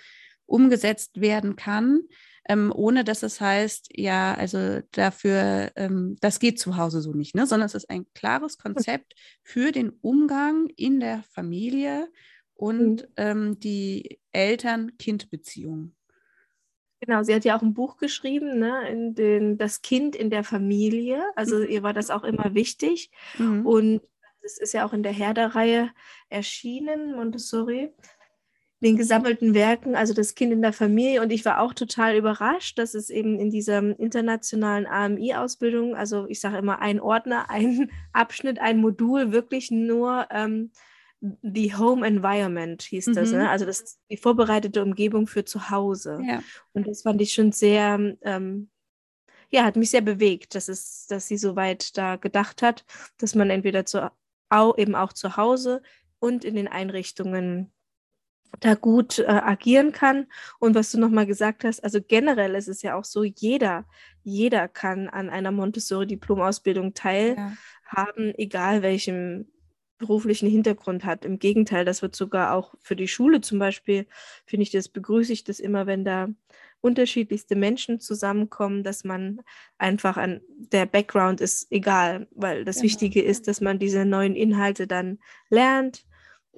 umgesetzt 0.46 1.22
werden 1.22 1.56
kann 1.56 2.02
ähm, 2.50 2.74
ohne 2.76 3.04
dass 3.04 3.22
es 3.22 3.40
heißt, 3.40 3.90
ja, 3.96 4.34
also 4.34 4.80
dafür, 4.92 5.72
ähm, 5.76 6.18
das 6.20 6.40
geht 6.40 6.60
zu 6.60 6.78
Hause 6.78 7.00
so 7.00 7.14
nicht, 7.14 7.36
ne? 7.36 7.46
sondern 7.46 7.68
es 7.68 7.76
ist 7.76 7.90
ein 7.92 8.08
klares 8.16 8.58
Konzept 8.58 9.14
für 9.44 9.72
den 9.72 9.92
Umgang 10.02 10.68
in 10.76 11.00
der 11.00 11.24
Familie 11.32 12.10
und 12.56 13.04
mhm. 13.04 13.08
ähm, 13.18 13.60
die 13.60 14.20
Eltern-Kind-Beziehung. 14.32 15.96
Genau, 17.02 17.24
sie 17.24 17.34
hat 17.34 17.46
ja 17.46 17.58
auch 17.58 17.62
ein 17.62 17.74
Buch 17.74 17.98
geschrieben, 17.98 18.60
ne, 18.60 18.90
in 18.90 19.16
den, 19.16 19.58
Das 19.58 19.82
Kind 19.82 20.16
in 20.16 20.30
der 20.30 20.44
Familie. 20.44 21.24
Also 21.36 21.58
mhm. 21.58 21.68
ihr 21.70 21.84
war 21.84 21.94
das 21.94 22.10
auch 22.10 22.24
immer 22.24 22.54
wichtig. 22.54 23.12
Mhm. 23.38 23.66
Und 23.66 24.02
es 24.42 24.58
ist 24.58 24.74
ja 24.74 24.86
auch 24.86 24.94
in 24.94 25.04
der 25.04 25.14
Herder-Reihe 25.14 25.92
erschienen, 26.30 27.16
Montessori 27.16 27.92
den 28.82 28.96
gesammelten 28.96 29.54
Werken, 29.54 29.96
also 29.96 30.14
das 30.14 30.36
Kind 30.36 30.54
in 30.54 30.62
der 30.62 30.74
Familie. 30.74 31.22
Und 31.22 31.32
ich 31.32 31.44
war 31.44 31.60
auch 31.60 31.74
total 31.74 32.16
überrascht, 32.16 32.78
dass 32.78 32.94
es 32.94 33.10
eben 33.10 33.40
in 33.40 33.50
dieser 33.50 33.80
internationalen 34.00 34.88
AMI-Ausbildung, 34.88 35.96
also 35.96 36.26
ich 36.28 36.40
sage 36.40 36.58
immer 36.58 36.80
ein 36.80 37.00
Ordner, 37.00 37.50
ein 37.50 37.92
Abschnitt, 38.14 38.60
ein 38.60 38.80
Modul, 38.80 39.32
wirklich 39.32 39.70
nur 39.70 40.28
ähm, 40.32 40.72
The 41.22 41.76
Home 41.76 42.06
Environment 42.06 42.82
hieß 42.82 43.06
das, 43.08 43.32
ne? 43.32 43.38
mhm. 43.38 43.44
ne? 43.44 43.50
also 43.50 43.66
das, 43.66 44.00
die 44.10 44.18
vorbereitete 44.18 44.82
Umgebung 44.82 45.28
für 45.28 45.44
zu 45.44 45.70
Hause. 45.70 46.20
Ja. 46.26 46.42
Und 46.74 46.88
das 46.88 47.02
fand 47.02 47.22
ich 47.22 47.34
schon 47.34 47.52
sehr, 47.52 48.16
ähm, 48.22 48.70
ja, 49.50 49.64
hat 49.64 49.76
mich 49.76 49.90
sehr 49.90 50.02
bewegt, 50.02 50.56
dass, 50.56 50.70
es, 50.70 51.08
dass 51.08 51.28
sie 51.28 51.38
so 51.38 51.56
weit 51.56 51.98
da 51.98 52.16
gedacht 52.16 52.62
hat, 52.62 52.86
dass 53.18 53.36
man 53.36 53.50
entweder 53.50 53.86
zu, 53.86 54.12
auch, 54.50 54.78
eben 54.78 54.96
auch 54.96 55.12
zu 55.12 55.36
Hause 55.36 55.82
und 56.20 56.46
in 56.46 56.56
den 56.56 56.68
Einrichtungen 56.68 57.72
da 58.60 58.76
gut 58.76 59.20
äh, 59.20 59.26
agieren 59.26 59.92
kann. 59.92 60.28
Und 60.60 60.76
was 60.76 60.92
du 60.92 61.00
nochmal 61.00 61.26
gesagt 61.26 61.64
hast, 61.64 61.84
also 61.84 62.00
generell 62.02 62.56
ist 62.56 62.68
es 62.68 62.82
ja 62.82 62.96
auch 62.96 63.06
so, 63.06 63.24
jeder, 63.24 63.86
jeder 64.24 64.68
kann 64.68 65.08
an 65.08 65.30
einer 65.30 65.52
Montessori-Diplomausbildung 65.52 66.94
teilhaben, 66.94 67.58
ja. 68.28 68.34
egal 68.38 68.82
welchem 68.82 69.48
beruflichen 70.00 70.50
Hintergrund 70.50 71.06
hat. 71.06 71.26
Im 71.26 71.38
Gegenteil, 71.38 71.86
das 71.86 72.02
wird 72.02 72.16
sogar 72.16 72.54
auch 72.56 72.74
für 72.82 72.96
die 72.96 73.08
Schule 73.08 73.42
zum 73.42 73.60
Beispiel, 73.60 74.08
finde 74.46 74.64
ich 74.64 74.72
das, 74.72 74.90
begrüße 74.90 75.32
ich 75.32 75.44
das 75.44 75.60
immer, 75.60 75.86
wenn 75.86 76.04
da 76.04 76.30
unterschiedlichste 76.82 77.56
Menschen 77.56 78.00
zusammenkommen, 78.00 78.84
dass 78.84 79.04
man 79.04 79.42
einfach 79.78 80.18
an 80.18 80.42
der 80.48 80.86
Background 80.88 81.42
ist 81.42 81.72
egal, 81.72 82.28
weil 82.32 82.66
das 82.66 82.78
genau. 82.78 82.86
Wichtige 82.86 83.22
ist, 83.22 83.48
dass 83.48 83.62
man 83.62 83.78
diese 83.78 84.06
neuen 84.06 84.36
Inhalte 84.36 84.88
dann 84.88 85.20
lernt, 85.50 86.06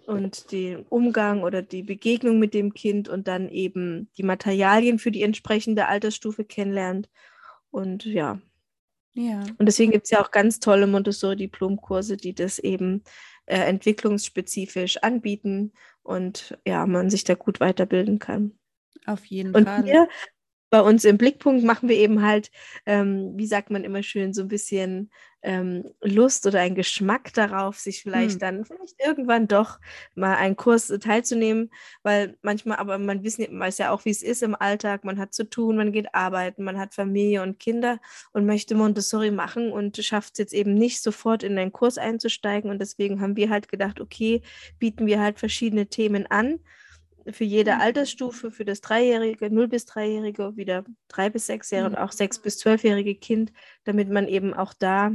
und 0.05 0.51
den 0.51 0.83
Umgang 0.83 1.43
oder 1.43 1.61
die 1.61 1.83
Begegnung 1.83 2.39
mit 2.39 2.53
dem 2.53 2.73
Kind 2.73 3.09
und 3.09 3.27
dann 3.27 3.49
eben 3.49 4.09
die 4.17 4.23
Materialien 4.23 4.99
für 4.99 5.11
die 5.11 5.23
entsprechende 5.23 5.87
Altersstufe 5.87 6.43
kennenlernt. 6.43 7.09
Und 7.69 8.05
ja. 8.05 8.39
Ja. 9.13 9.43
Und 9.57 9.65
deswegen 9.65 9.91
gibt 9.91 10.05
es 10.05 10.11
ja 10.11 10.21
auch 10.21 10.31
ganz 10.31 10.59
tolle 10.59 10.87
Montessori-Diplomkurse, 10.87 12.17
die 12.17 12.33
das 12.33 12.59
eben 12.59 13.03
äh, 13.45 13.57
entwicklungsspezifisch 13.57 14.97
anbieten 14.97 15.73
und 16.03 16.57
ja, 16.65 16.85
man 16.85 17.09
sich 17.09 17.23
da 17.23 17.35
gut 17.35 17.59
weiterbilden 17.59 18.19
kann. 18.19 18.57
Auf 19.05 19.25
jeden 19.25 19.55
und 19.55 19.65
Fall. 19.65 19.83
Hier 19.83 20.07
bei 20.71 20.81
uns 20.81 21.03
im 21.03 21.17
Blickpunkt 21.17 21.65
machen 21.65 21.89
wir 21.89 21.97
eben 21.97 22.25
halt, 22.25 22.49
ähm, 22.85 23.33
wie 23.35 23.45
sagt 23.45 23.69
man 23.71 23.83
immer 23.83 24.03
schön, 24.03 24.33
so 24.33 24.41
ein 24.41 24.47
bisschen 24.47 25.11
ähm, 25.41 25.83
Lust 26.01 26.47
oder 26.47 26.61
einen 26.61 26.75
Geschmack 26.75 27.33
darauf, 27.33 27.77
sich 27.77 28.01
vielleicht 28.01 28.33
hm. 28.33 28.39
dann 28.39 28.65
vielleicht 28.65 28.95
irgendwann 29.05 29.49
doch 29.49 29.79
mal 30.15 30.35
einen 30.35 30.55
Kurs 30.55 30.87
teilzunehmen, 30.87 31.71
weil 32.03 32.37
manchmal, 32.41 32.77
aber 32.77 32.97
man 32.99 33.21
wissen, 33.23 33.47
weiß 33.59 33.79
ja 33.79 33.91
auch, 33.91 34.05
wie 34.05 34.11
es 34.11 34.23
ist 34.23 34.43
im 34.43 34.55
Alltag, 34.55 35.03
man 35.03 35.19
hat 35.19 35.33
zu 35.33 35.49
tun, 35.49 35.75
man 35.75 35.91
geht 35.91 36.15
arbeiten, 36.15 36.63
man 36.63 36.79
hat 36.79 36.93
Familie 36.93 37.41
und 37.41 37.59
Kinder 37.59 37.99
und 38.31 38.45
möchte 38.45 38.73
Montessori 38.73 39.31
machen 39.31 39.73
und 39.73 39.97
schafft 39.97 40.33
es 40.33 40.39
jetzt 40.39 40.53
eben 40.53 40.73
nicht 40.73 41.01
sofort 41.01 41.43
in 41.43 41.57
einen 41.57 41.73
Kurs 41.73 41.97
einzusteigen. 41.97 42.71
Und 42.71 42.79
deswegen 42.79 43.19
haben 43.19 43.35
wir 43.35 43.49
halt 43.49 43.67
gedacht, 43.67 43.99
okay, 43.99 44.41
bieten 44.79 45.05
wir 45.05 45.19
halt 45.19 45.37
verschiedene 45.37 45.87
Themen 45.87 46.27
an 46.27 46.61
für 47.29 47.43
jede 47.43 47.75
mhm. 47.75 47.81
Altersstufe, 47.81 48.51
für 48.51 48.65
das 48.65 48.81
Dreijährige, 48.81 49.49
0 49.49 49.67
bis 49.67 49.85
Dreijährige, 49.85 50.55
wieder 50.55 50.83
drei 51.07 51.29
bis 51.29 51.47
sechsjährige 51.47 51.87
und 51.87 51.99
mhm. 51.99 52.07
auch 52.07 52.11
sechs 52.11 52.39
bis 52.39 52.57
zwölfjährige 52.57 53.15
Kind, 53.15 53.51
damit 53.83 54.09
man 54.09 54.27
eben 54.27 54.53
auch 54.53 54.73
da 54.73 55.11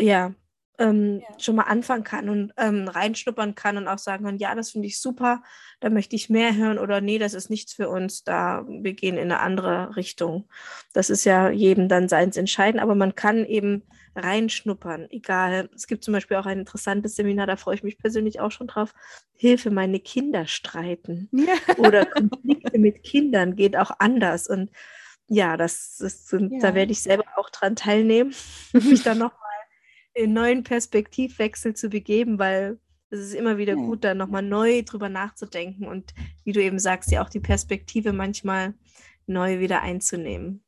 ja, 0.00 0.34
ähm, 0.78 1.20
ja. 1.20 1.38
schon 1.38 1.56
mal 1.56 1.64
anfangen 1.64 2.04
kann 2.04 2.28
und 2.28 2.52
ähm, 2.56 2.88
reinschnuppern 2.88 3.54
kann 3.54 3.76
und 3.76 3.88
auch 3.88 3.98
sagen 3.98 4.24
kann, 4.24 4.38
ja, 4.38 4.54
das 4.54 4.70
finde 4.70 4.88
ich 4.88 5.00
super, 5.00 5.42
da 5.80 5.90
möchte 5.90 6.16
ich 6.16 6.30
mehr 6.30 6.56
hören 6.56 6.78
oder 6.78 7.00
nee, 7.00 7.18
das 7.18 7.34
ist 7.34 7.50
nichts 7.50 7.74
für 7.74 7.88
uns, 7.88 8.24
da 8.24 8.64
wir 8.68 8.94
gehen 8.94 9.16
in 9.16 9.30
eine 9.30 9.40
andere 9.40 9.96
Richtung. 9.96 10.48
Das 10.92 11.10
ist 11.10 11.24
ja 11.24 11.50
jedem 11.50 11.88
dann 11.88 12.08
seins 12.08 12.36
entscheiden, 12.36 12.80
aber 12.80 12.94
man 12.94 13.14
kann 13.14 13.44
eben 13.44 13.82
reinschnuppern, 14.16 15.08
egal. 15.10 15.68
Es 15.74 15.86
gibt 15.86 16.04
zum 16.04 16.12
Beispiel 16.12 16.36
auch 16.36 16.46
ein 16.46 16.60
interessantes 16.60 17.16
Seminar, 17.16 17.46
da 17.46 17.56
freue 17.56 17.74
ich 17.74 17.82
mich 17.82 17.98
persönlich 17.98 18.40
auch 18.40 18.50
schon 18.50 18.66
drauf. 18.66 18.94
Hilfe, 19.36 19.70
meine 19.70 20.00
Kinder 20.00 20.46
streiten. 20.46 21.28
Ja. 21.32 21.54
Oder 21.78 22.06
Konflikte 22.06 22.78
mit 22.78 23.02
Kindern 23.02 23.56
geht 23.56 23.76
auch 23.76 23.90
anders. 23.98 24.48
Und 24.48 24.70
ja, 25.28 25.56
das, 25.56 25.96
das 25.98 26.28
sind, 26.28 26.52
ja. 26.52 26.58
da 26.60 26.74
werde 26.74 26.92
ich 26.92 27.02
selber 27.02 27.24
auch 27.36 27.50
dran 27.50 27.76
teilnehmen, 27.76 28.34
mich 28.72 29.02
dann 29.02 29.18
nochmal 29.18 29.43
in 30.14 30.32
neuen 30.32 30.62
Perspektivwechsel 30.62 31.74
zu 31.74 31.88
begeben, 31.88 32.38
weil 32.38 32.78
es 33.10 33.20
ist 33.20 33.34
immer 33.34 33.58
wieder 33.58 33.74
gut, 33.74 34.02
da 34.02 34.14
nochmal 34.14 34.42
neu 34.42 34.82
drüber 34.82 35.08
nachzudenken 35.08 35.86
und 35.86 36.14
wie 36.44 36.52
du 36.52 36.62
eben 36.62 36.78
sagst, 36.78 37.10
ja 37.10 37.22
auch 37.22 37.28
die 37.28 37.40
Perspektive 37.40 38.12
manchmal 38.12 38.74
neu 39.26 39.60
wieder 39.60 39.82
einzunehmen. 39.82 40.64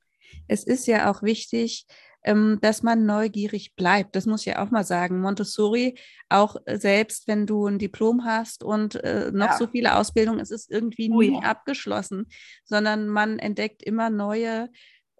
Es 0.48 0.64
ist 0.64 0.86
ja 0.86 1.10
auch 1.10 1.22
wichtig, 1.22 1.86
ähm, 2.26 2.58
dass 2.60 2.82
man 2.82 3.06
neugierig 3.06 3.74
bleibt. 3.76 4.16
Das 4.16 4.26
muss 4.26 4.40
ich 4.40 4.46
ja 4.46 4.64
auch 4.64 4.70
mal 4.70 4.84
sagen. 4.84 5.20
Montessori, 5.20 5.96
auch 6.28 6.56
äh, 6.66 6.76
selbst 6.76 7.28
wenn 7.28 7.46
du 7.46 7.66
ein 7.66 7.78
Diplom 7.78 8.24
hast 8.24 8.64
und 8.64 8.96
äh, 8.96 9.30
noch 9.32 9.46
ja. 9.46 9.56
so 9.56 9.68
viele 9.68 9.96
Ausbildungen, 9.96 10.40
es 10.40 10.50
ist 10.50 10.70
irgendwie 10.70 11.10
oh, 11.10 11.20
nie 11.20 11.34
ja. 11.34 11.40
abgeschlossen, 11.40 12.26
sondern 12.64 13.06
man 13.08 13.38
entdeckt 13.38 13.82
immer 13.82 14.10
neue 14.10 14.68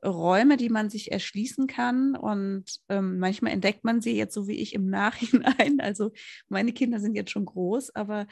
Räume, 0.07 0.57
die 0.57 0.69
man 0.69 0.91
sich 0.91 1.13
erschließen 1.13 1.67
kann. 1.67 2.17
Und 2.17 2.65
ähm, 2.89 3.19
manchmal 3.19 3.53
entdeckt 3.53 3.85
man 3.85 4.01
sie 4.01 4.17
jetzt 4.17 4.35
so 4.35 4.49
wie 4.49 4.57
ich 4.57 4.75
im 4.75 4.89
Nachhinein. 4.89 5.79
Also 5.87 6.13
meine 6.49 6.73
Kinder 6.73 7.01
sind 7.01 7.15
jetzt 7.15 7.31
schon 7.31 7.45
groß, 7.45 7.95
aber 7.95 8.27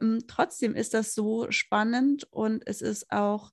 ähm, 0.00 0.20
trotzdem 0.26 0.74
ist 0.74 0.92
das 0.94 1.14
so 1.14 1.50
spannend 1.50 2.26
und 2.30 2.62
es 2.66 2.82
ist 2.82 3.10
auch 3.10 3.50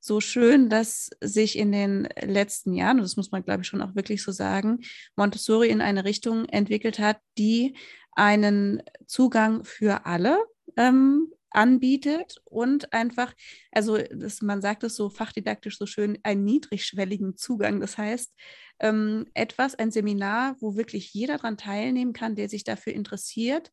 so 0.00 0.20
schön, 0.20 0.68
dass 0.68 1.10
sich 1.20 1.58
in 1.58 1.72
den 1.72 2.08
letzten 2.20 2.72
Jahren, 2.74 2.98
und 2.98 3.02
das 3.02 3.16
muss 3.16 3.30
man, 3.30 3.44
glaube 3.44 3.62
ich, 3.62 3.68
schon 3.68 3.82
auch 3.82 3.94
wirklich 3.94 4.22
so 4.22 4.32
sagen, 4.32 4.80
Montessori 5.16 5.68
in 5.68 5.80
eine 5.80 6.04
Richtung 6.04 6.44
entwickelt 6.46 6.98
hat, 6.98 7.18
die 7.36 7.76
einen 8.12 8.82
Zugang 9.06 9.64
für 9.64 10.06
alle 10.06 10.38
ähm, 10.76 11.32
anbietet 11.50 12.36
und 12.44 12.92
einfach, 12.92 13.34
also 13.72 13.98
das, 13.98 14.42
man 14.42 14.60
sagt 14.60 14.84
es 14.84 14.96
so 14.96 15.10
fachdidaktisch 15.10 15.78
so 15.78 15.86
schön, 15.86 16.18
einen 16.22 16.44
niedrigschwelligen 16.44 17.36
Zugang. 17.36 17.80
Das 17.80 17.98
heißt, 17.98 18.32
ähm, 18.80 19.26
etwas, 19.34 19.74
ein 19.74 19.90
Seminar, 19.90 20.56
wo 20.60 20.76
wirklich 20.76 21.12
jeder 21.14 21.38
daran 21.38 21.56
teilnehmen 21.56 22.12
kann, 22.12 22.36
der 22.36 22.48
sich 22.48 22.64
dafür 22.64 22.92
interessiert 22.92 23.70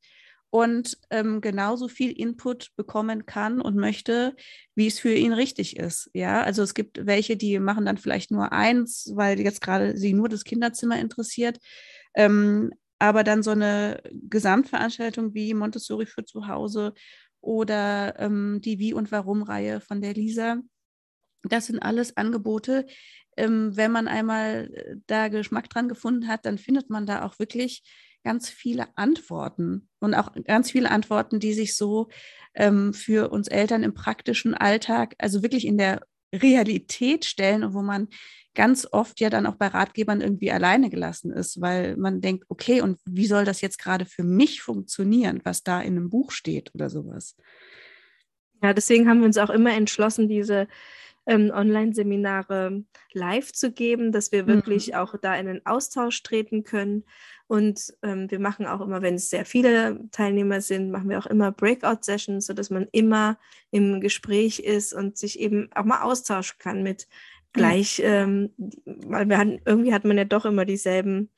und 0.49 0.97
ähm, 1.09 1.41
genauso 1.41 1.88
viel 1.89 2.11
Input 2.11 2.69
bekommen 2.77 3.25
kann 3.25 3.59
und 3.59 3.75
möchte, 3.75 4.35
wie 4.73 4.88
es 4.88 4.99
für 4.99 5.13
ihn 5.13 5.33
richtig 5.33 5.75
ist. 5.77 6.09
Ja, 6.13 6.43
also 6.43 6.63
es 6.63 6.73
gibt 6.73 7.05
welche, 7.05 7.35
die 7.35 7.59
machen 7.59 7.85
dann 7.85 7.97
vielleicht 7.97 8.31
nur 8.31 8.53
eins, 8.53 9.11
weil 9.15 9.39
jetzt 9.41 9.61
gerade 9.61 9.97
sie 9.97 10.13
nur 10.13 10.29
das 10.29 10.45
Kinderzimmer 10.45 10.97
interessiert. 10.99 11.59
Ähm, 12.15 12.71
aber 12.99 13.25
dann 13.25 13.43
so 13.43 13.51
eine 13.51 14.01
Gesamtveranstaltung 14.29 15.33
wie 15.33 15.53
Montessori 15.53 16.05
für 16.05 16.23
zu 16.23 16.47
Hause 16.47 16.93
oder 17.45 18.19
ähm, 18.19 18.60
die 18.62 18.79
Wie- 18.79 18.93
und 18.93 19.12
Warum-Reihe 19.12 19.79
von 19.79 20.01
der 20.01 20.13
Lisa, 20.13 20.58
das 21.43 21.67
sind 21.67 21.79
alles 21.79 22.17
Angebote. 22.17 22.86
Ähm, 23.38 23.75
wenn 23.77 23.91
man 23.91 24.08
einmal 24.08 24.71
äh, 24.73 24.95
da 25.08 25.27
Geschmack 25.27 25.69
dran 25.69 25.88
gefunden 25.88 26.27
hat, 26.27 26.45
dann 26.45 26.58
findet 26.58 26.89
man 26.89 27.05
da 27.05 27.23
auch 27.23 27.38
wirklich 27.38 27.84
ganz 28.23 28.49
viele 28.49 28.88
Antworten 28.97 29.89
und 29.99 30.15
auch 30.15 30.31
ganz 30.45 30.71
viele 30.71 30.89
Antworten, 30.89 31.39
die 31.39 31.53
sich 31.53 31.77
so 31.77 32.10
ähm, 32.55 32.93
für 32.93 33.29
uns 33.29 33.47
Eltern 33.47 33.84
im 33.84 33.93
praktischen 33.93 34.55
Alltag, 34.55 35.13
also 35.19 35.43
wirklich 35.43 35.67
in 35.67 35.77
der 35.77 36.01
Realität 36.34 37.25
stellen 37.25 37.63
und 37.63 37.73
wo 37.75 37.84
man 37.84 38.08
ganz 38.55 38.87
oft 38.91 39.19
ja 39.19 39.29
dann 39.29 39.45
auch 39.45 39.55
bei 39.55 39.67
Ratgebern 39.67 40.21
irgendwie 40.21 40.51
alleine 40.51 40.89
gelassen 40.89 41.31
ist, 41.31 41.61
weil 41.61 41.95
man 41.97 42.21
denkt, 42.21 42.45
okay, 42.49 42.81
und 42.81 42.99
wie 43.05 43.27
soll 43.27 43.45
das 43.45 43.61
jetzt 43.61 43.77
gerade 43.77 44.05
für 44.05 44.23
mich 44.23 44.61
funktionieren, 44.61 45.41
was 45.43 45.63
da 45.63 45.81
in 45.81 45.97
einem 45.97 46.09
Buch 46.09 46.31
steht 46.31 46.73
oder 46.73 46.89
sowas? 46.89 47.35
Ja, 48.63 48.73
deswegen 48.73 49.07
haben 49.07 49.19
wir 49.19 49.27
uns 49.27 49.37
auch 49.37 49.49
immer 49.49 49.73
entschlossen, 49.73 50.27
diese 50.27 50.67
ähm, 51.27 51.51
Online-Seminare 51.53 52.83
live 53.13 53.51
zu 53.51 53.71
geben, 53.71 54.11
dass 54.11 54.31
wir 54.31 54.47
wirklich 54.47 54.89
mhm. 54.89 54.93
auch 54.95 55.15
da 55.19 55.35
in 55.35 55.47
den 55.47 55.65
Austausch 55.65 56.21
treten 56.23 56.63
können. 56.63 57.03
Und 57.47 57.93
ähm, 58.01 58.29
wir 58.29 58.39
machen 58.39 58.65
auch 58.65 58.81
immer, 58.81 59.01
wenn 59.01 59.15
es 59.15 59.29
sehr 59.29 59.45
viele 59.45 59.99
Teilnehmer 60.11 60.61
sind, 60.61 60.91
machen 60.91 61.09
wir 61.09 61.19
auch 61.19 61.25
immer 61.25 61.51
Breakout-Sessions, 61.51 62.45
sodass 62.45 62.69
man 62.69 62.87
immer 62.91 63.37
im 63.71 64.01
Gespräch 64.01 64.59
ist 64.59 64.93
und 64.93 65.17
sich 65.17 65.39
eben 65.39 65.69
auch 65.73 65.85
mal 65.85 66.01
austauschen 66.01 66.57
kann 66.59 66.83
mit 66.83 67.07
gleich, 67.55 68.01
ähm, 68.03 68.51
weil 68.85 69.27
wir 69.27 69.37
hatten, 69.37 69.59
irgendwie 69.65 69.93
hat 69.93 70.05
man 70.05 70.17
ja 70.17 70.25
doch 70.25 70.45
immer 70.45 70.65
dieselben 70.65 71.29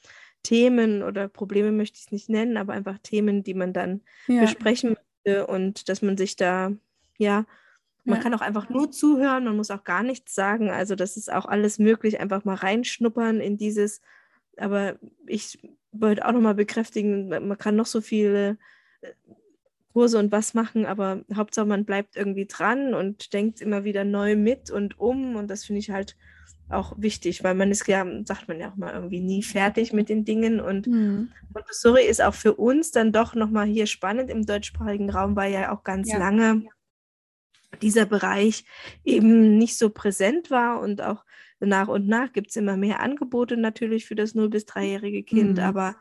Themen 0.43 1.03
oder 1.03 1.27
Probleme 1.27 1.71
möchte 1.71 1.97
ich 1.97 2.05
es 2.05 2.11
nicht 2.11 2.29
nennen, 2.29 2.57
aber 2.57 2.73
einfach 2.73 2.97
Themen, 2.99 3.43
die 3.43 3.53
man 3.53 3.73
dann 3.73 4.01
ja. 4.27 4.41
besprechen 4.41 4.95
möchte 5.25 5.47
und 5.47 5.89
dass 5.89 6.01
man 6.01 6.17
sich 6.17 6.35
da, 6.35 6.71
ja, 7.17 7.45
man 8.05 8.17
ja. 8.17 8.23
kann 8.23 8.33
auch 8.33 8.41
einfach 8.41 8.69
nur 8.69 8.91
zuhören, 8.91 9.43
man 9.43 9.57
muss 9.57 9.71
auch 9.71 9.83
gar 9.83 10.03
nichts 10.03 10.33
sagen. 10.33 10.69
Also 10.69 10.95
das 10.95 11.17
ist 11.17 11.31
auch 11.31 11.45
alles 11.45 11.79
möglich, 11.79 12.19
einfach 12.19 12.45
mal 12.45 12.55
reinschnuppern 12.55 13.41
in 13.41 13.57
dieses, 13.57 14.01
aber 14.55 14.97
ich 15.25 15.59
wollte 15.91 16.25
auch 16.25 16.31
nochmal 16.31 16.55
bekräftigen, 16.55 17.27
man 17.27 17.57
kann 17.57 17.75
noch 17.75 17.85
so 17.85 17.99
viele 17.99 18.57
äh, 19.01 19.11
Kurse 19.97 20.19
und 20.19 20.31
was 20.31 20.53
machen, 20.53 20.85
aber 20.85 21.23
Hauptsache 21.33 21.65
man 21.65 21.83
bleibt 21.83 22.15
irgendwie 22.15 22.45
dran 22.45 22.93
und 22.93 23.33
denkt 23.33 23.61
immer 23.61 23.83
wieder 23.83 24.03
neu 24.03 24.35
mit 24.35 24.69
und 24.69 24.99
um 24.99 25.35
und 25.35 25.47
das 25.47 25.65
finde 25.65 25.79
ich 25.79 25.89
halt 25.89 26.15
auch 26.69 26.93
wichtig, 26.99 27.43
weil 27.43 27.55
man 27.55 27.71
ist 27.71 27.87
ja, 27.87 28.05
sagt 28.23 28.47
man 28.47 28.59
ja 28.59 28.69
auch 28.69 28.75
mal 28.75 28.93
irgendwie 28.93 29.21
nie 29.21 29.41
fertig 29.41 29.93
mit 29.93 30.07
den 30.09 30.23
Dingen 30.23 30.59
und 30.59 30.85
mhm. 30.85 31.31
Montessori 31.51 32.05
ist 32.05 32.21
auch 32.21 32.35
für 32.35 32.53
uns 32.53 32.91
dann 32.91 33.11
doch 33.11 33.33
nochmal 33.33 33.65
hier 33.65 33.87
spannend 33.87 34.29
im 34.29 34.45
deutschsprachigen 34.45 35.09
Raum, 35.09 35.35
weil 35.35 35.51
ja 35.51 35.75
auch 35.75 35.83
ganz 35.83 36.11
ja. 36.11 36.19
lange 36.19 36.61
dieser 37.81 38.05
Bereich 38.05 38.65
eben 39.03 39.57
nicht 39.57 39.79
so 39.79 39.89
präsent 39.89 40.51
war 40.51 40.79
und 40.79 41.01
auch 41.01 41.25
nach 41.59 41.87
und 41.87 42.07
nach 42.07 42.33
gibt 42.33 42.51
es 42.51 42.55
immer 42.55 42.77
mehr 42.77 42.99
Angebote 42.99 43.57
natürlich 43.57 44.05
für 44.05 44.13
das 44.13 44.35
0- 44.35 44.49
bis 44.49 44.65
3-jährige 44.65 45.23
Kind, 45.23 45.57
mhm. 45.57 45.63
aber 45.63 45.95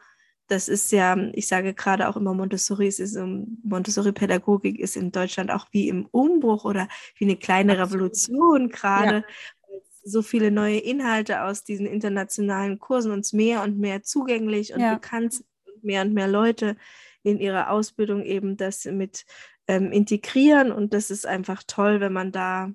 das 0.48 0.68
ist 0.68 0.92
ja, 0.92 1.16
ich 1.32 1.48
sage 1.48 1.74
gerade 1.74 2.08
auch 2.08 2.16
immer 2.16 2.34
Montessori, 2.34 2.86
es 2.86 3.00
ist 3.00 3.18
Montessori-Pädagogik 3.62 4.78
ist 4.78 4.96
in 4.96 5.10
Deutschland 5.12 5.50
auch 5.50 5.66
wie 5.72 5.88
im 5.88 6.06
Umbruch 6.06 6.64
oder 6.64 6.88
wie 7.16 7.24
eine 7.24 7.36
kleine 7.36 7.78
Revolution 7.78 8.68
gerade. 8.68 9.16
Ja. 9.16 9.78
So 10.04 10.22
viele 10.22 10.52
neue 10.52 10.78
Inhalte 10.78 11.42
aus 11.42 11.64
diesen 11.64 11.86
internationalen 11.86 12.78
Kursen 12.78 13.10
uns 13.10 13.32
mehr 13.32 13.62
und 13.62 13.78
mehr 13.78 14.04
zugänglich 14.04 14.72
und 14.72 14.80
ja. 14.80 14.94
bekannt 14.94 15.34
sind 15.34 15.46
und 15.74 15.84
mehr 15.84 16.02
und 16.02 16.14
mehr 16.14 16.28
Leute 16.28 16.76
in 17.24 17.40
ihrer 17.40 17.70
Ausbildung 17.70 18.22
eben 18.22 18.56
das 18.56 18.84
mit 18.84 19.26
ähm, 19.66 19.90
integrieren 19.90 20.70
und 20.70 20.94
das 20.94 21.10
ist 21.10 21.26
einfach 21.26 21.64
toll, 21.66 21.98
wenn 21.98 22.12
man 22.12 22.30
da 22.30 22.70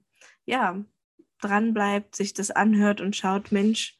ja 0.45 0.83
dran 1.39 1.73
bleibt, 1.73 2.17
sich 2.17 2.33
das 2.33 2.51
anhört 2.51 2.99
und 2.99 3.15
schaut, 3.15 3.53
Mensch, 3.53 3.97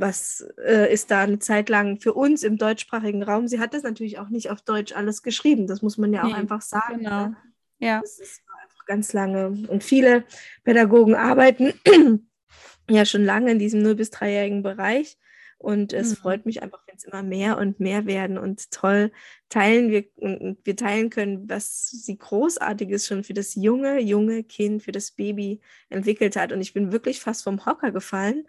was 0.00 0.46
äh, 0.64 0.92
ist 0.92 1.10
da 1.10 1.20
eine 1.20 1.38
Zeit 1.38 1.68
lang 1.68 2.00
für 2.00 2.14
uns 2.14 2.42
im 2.42 2.56
deutschsprachigen 2.56 3.22
Raum? 3.22 3.48
Sie 3.48 3.60
hat 3.60 3.74
das 3.74 3.82
natürlich 3.82 4.18
auch 4.18 4.28
nicht 4.28 4.50
auf 4.50 4.62
Deutsch 4.62 4.92
alles 4.92 5.22
geschrieben, 5.22 5.66
das 5.66 5.82
muss 5.82 5.98
man 5.98 6.12
ja 6.12 6.22
auch 6.22 6.28
nee, 6.28 6.34
einfach 6.34 6.62
sagen. 6.62 6.98
Genau. 6.98 7.26
Ne? 7.26 7.36
Ja. 7.78 8.00
Das 8.00 8.18
ist 8.18 8.42
einfach 8.62 8.86
ganz 8.86 9.12
lange. 9.12 9.48
Und 9.68 9.84
viele 9.84 10.24
Pädagogen 10.64 11.14
arbeiten 11.14 11.72
ja 12.90 13.04
schon 13.04 13.24
lange 13.24 13.52
in 13.52 13.58
diesem 13.58 13.82
0- 13.82 13.94
bis 13.94 14.10
3-jährigen 14.12 14.62
Bereich. 14.62 15.18
Und 15.58 15.92
es 15.92 16.10
mhm. 16.10 16.16
freut 16.16 16.46
mich 16.46 16.62
einfach, 16.62 16.80
wenn 16.86 16.96
es 16.96 17.04
immer 17.04 17.22
mehr 17.22 17.58
und 17.58 17.80
mehr 17.80 18.06
werden 18.06 18.38
und 18.38 18.70
toll 18.70 19.12
teilen 19.50 19.90
wir 19.90 20.06
und 20.16 20.56
wir 20.64 20.74
teilen 20.74 21.10
können, 21.10 21.50
was 21.50 21.90
sie 21.90 22.16
großartiges 22.16 23.06
schon 23.06 23.24
für 23.24 23.34
das 23.34 23.56
junge, 23.56 24.00
junge 24.00 24.42
Kind, 24.42 24.82
für 24.82 24.92
das 24.92 25.10
Baby 25.10 25.60
entwickelt 25.90 26.36
hat. 26.36 26.52
Und 26.52 26.62
ich 26.62 26.72
bin 26.72 26.92
wirklich 26.92 27.20
fast 27.20 27.44
vom 27.44 27.66
Hocker 27.66 27.90
gefallen, 27.90 28.46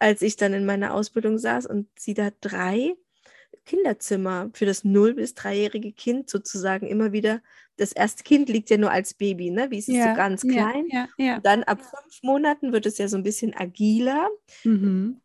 als 0.00 0.22
ich 0.22 0.36
dann 0.36 0.52
in 0.52 0.66
meiner 0.66 0.94
Ausbildung 0.94 1.38
saß 1.38 1.66
und 1.66 1.86
sie 1.96 2.14
da 2.14 2.30
drei 2.40 2.94
Kinderzimmer 3.64 4.50
für 4.52 4.66
das 4.66 4.84
0- 4.84 5.14
bis 5.14 5.34
3-jährige 5.34 5.92
Kind 5.92 6.28
sozusagen 6.28 6.88
immer 6.88 7.12
wieder. 7.12 7.42
Das 7.76 7.92
erste 7.92 8.24
Kind 8.24 8.48
liegt 8.48 8.70
ja 8.70 8.78
nur 8.78 8.90
als 8.90 9.14
Baby, 9.14 9.50
ne? 9.50 9.70
Wie 9.70 9.78
ist 9.78 9.88
es 9.88 9.96
ja, 9.96 10.10
so 10.10 10.16
ganz 10.16 10.42
klein? 10.42 10.86
Ja, 10.88 11.08
ja, 11.18 11.40
dann 11.40 11.62
ab 11.62 11.80
fünf 11.80 12.22
Monaten 12.22 12.72
wird 12.72 12.86
es 12.86 12.98
ja 12.98 13.06
so 13.06 13.16
ein 13.16 13.22
bisschen 13.22 13.54
agiler. 13.54 14.28
Mhm 14.64 15.20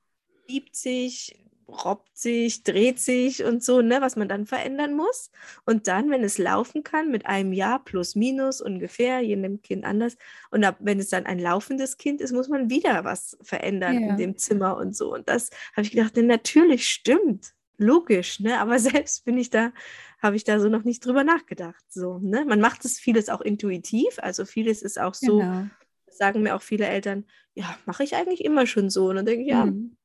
schiebt 0.48 0.76
sich, 0.76 1.36
robbt 1.68 2.18
sich, 2.18 2.64
dreht 2.64 3.00
sich 3.00 3.44
und 3.44 3.64
so, 3.64 3.82
ne, 3.82 4.02
was 4.02 4.16
man 4.16 4.28
dann 4.28 4.46
verändern 4.46 4.94
muss. 4.94 5.32
Und 5.66 5.88
dann, 5.88 6.10
wenn 6.10 6.24
es 6.24 6.38
laufen 6.38 6.84
kann, 6.84 7.12
mit 7.12 7.26
einem 7.26 7.54
Jahr 7.54 7.84
plus 7.84 8.16
minus 8.16 8.62
ungefähr, 8.62 9.22
jedem 9.22 9.62
Kind 9.62 9.86
anders. 9.86 10.18
Und 10.52 10.64
ab, 10.64 10.78
wenn 10.80 11.00
es 11.00 11.10
dann 11.10 11.26
ein 11.26 11.40
laufendes 11.40 11.98
Kind 11.98 12.22
ist, 12.22 12.34
muss 12.34 12.50
man 12.50 12.70
wieder 12.70 13.04
was 13.04 13.38
verändern 13.42 14.02
ja. 14.02 14.10
in 14.10 14.18
dem 14.18 14.38
Zimmer 14.38 14.78
und 14.78 14.96
so. 14.96 15.14
Und 15.14 15.28
das 15.28 15.50
habe 15.76 15.82
ich 15.82 15.92
gedacht, 15.92 16.16
denn 16.16 16.28
natürlich 16.28 16.90
stimmt. 16.90 17.54
Logisch, 17.78 18.40
ne? 18.40 18.60
Aber 18.60 18.80
selbst 18.80 19.26
bin 19.26 19.38
ich 19.38 19.50
da, 19.50 19.74
habe 20.22 20.36
ich 20.36 20.44
da 20.44 20.60
so 20.60 20.70
noch 20.70 20.84
nicht 20.84 21.06
drüber 21.06 21.24
nachgedacht. 21.24 21.84
So, 21.90 22.20
ne? 22.20 22.46
Man 22.46 22.62
macht 22.62 22.86
es 22.86 23.00
vieles 23.00 23.30
auch 23.30 23.42
intuitiv, 23.42 24.18
also 24.20 24.46
vieles 24.46 24.82
ist 24.82 25.00
auch 25.00 25.14
so, 25.14 25.40
genau. 25.40 25.66
sagen 26.10 26.42
mir 26.42 26.56
auch 26.56 26.62
viele 26.62 26.86
Eltern, 26.86 27.26
ja, 27.54 27.78
mache 27.86 28.04
ich 28.04 28.16
eigentlich 28.16 28.46
immer 28.46 28.66
schon 28.66 28.90
so. 28.90 29.10
Und 29.10 29.18
dann 29.18 29.26
denke 29.26 29.44
ich, 29.44 29.50
ja, 29.50 29.66
mhm 29.66 29.98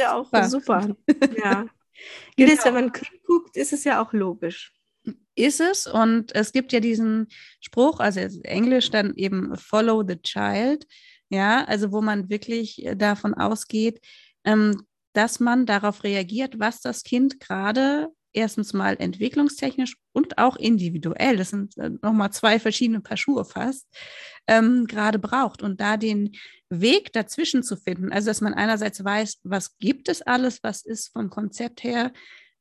ja 0.00 0.14
auch 0.14 0.24
super. 0.24 0.48
super. 0.48 0.96
Ja. 1.38 1.66
Jedes, 2.36 2.62
genau. 2.62 2.76
wenn 2.76 2.84
man 2.86 2.92
guckt, 3.26 3.56
ist 3.56 3.72
es 3.72 3.84
ja 3.84 4.02
auch 4.02 4.12
logisch. 4.12 4.72
Ist 5.34 5.60
es 5.60 5.86
und 5.86 6.34
es 6.34 6.52
gibt 6.52 6.72
ja 6.72 6.80
diesen 6.80 7.28
Spruch, 7.60 8.00
also 8.00 8.20
Englisch 8.42 8.90
dann 8.90 9.14
eben 9.14 9.56
Follow 9.56 10.04
the 10.06 10.16
Child, 10.16 10.86
ja, 11.28 11.64
also 11.64 11.92
wo 11.92 12.00
man 12.00 12.28
wirklich 12.28 12.86
davon 12.96 13.34
ausgeht, 13.34 14.00
ähm, 14.44 14.82
dass 15.12 15.40
man 15.40 15.66
darauf 15.66 16.04
reagiert, 16.04 16.58
was 16.58 16.80
das 16.80 17.02
Kind 17.02 17.40
gerade 17.40 18.08
erstens 18.32 18.72
mal 18.72 18.96
entwicklungstechnisch 18.98 19.96
und 20.12 20.38
auch 20.38 20.56
individuell, 20.56 21.36
das 21.36 21.50
sind 21.50 21.76
äh, 21.78 21.90
nochmal 22.02 22.30
zwei 22.32 22.58
verschiedene 22.58 23.00
Paar 23.00 23.16
Schuhe 23.16 23.44
fast, 23.44 23.86
ähm, 24.46 24.86
gerade 24.86 25.18
braucht. 25.18 25.62
Und 25.62 25.80
da 25.80 25.96
den 25.96 26.32
Weg 26.68 27.12
dazwischen 27.12 27.62
zu 27.62 27.76
finden, 27.76 28.12
also 28.12 28.26
dass 28.28 28.40
man 28.40 28.54
einerseits 28.54 29.04
weiß, 29.04 29.40
was 29.42 29.78
gibt 29.78 30.08
es 30.08 30.22
alles, 30.22 30.62
was 30.62 30.82
ist 30.82 31.12
vom 31.12 31.30
Konzept 31.30 31.82
her 31.82 32.12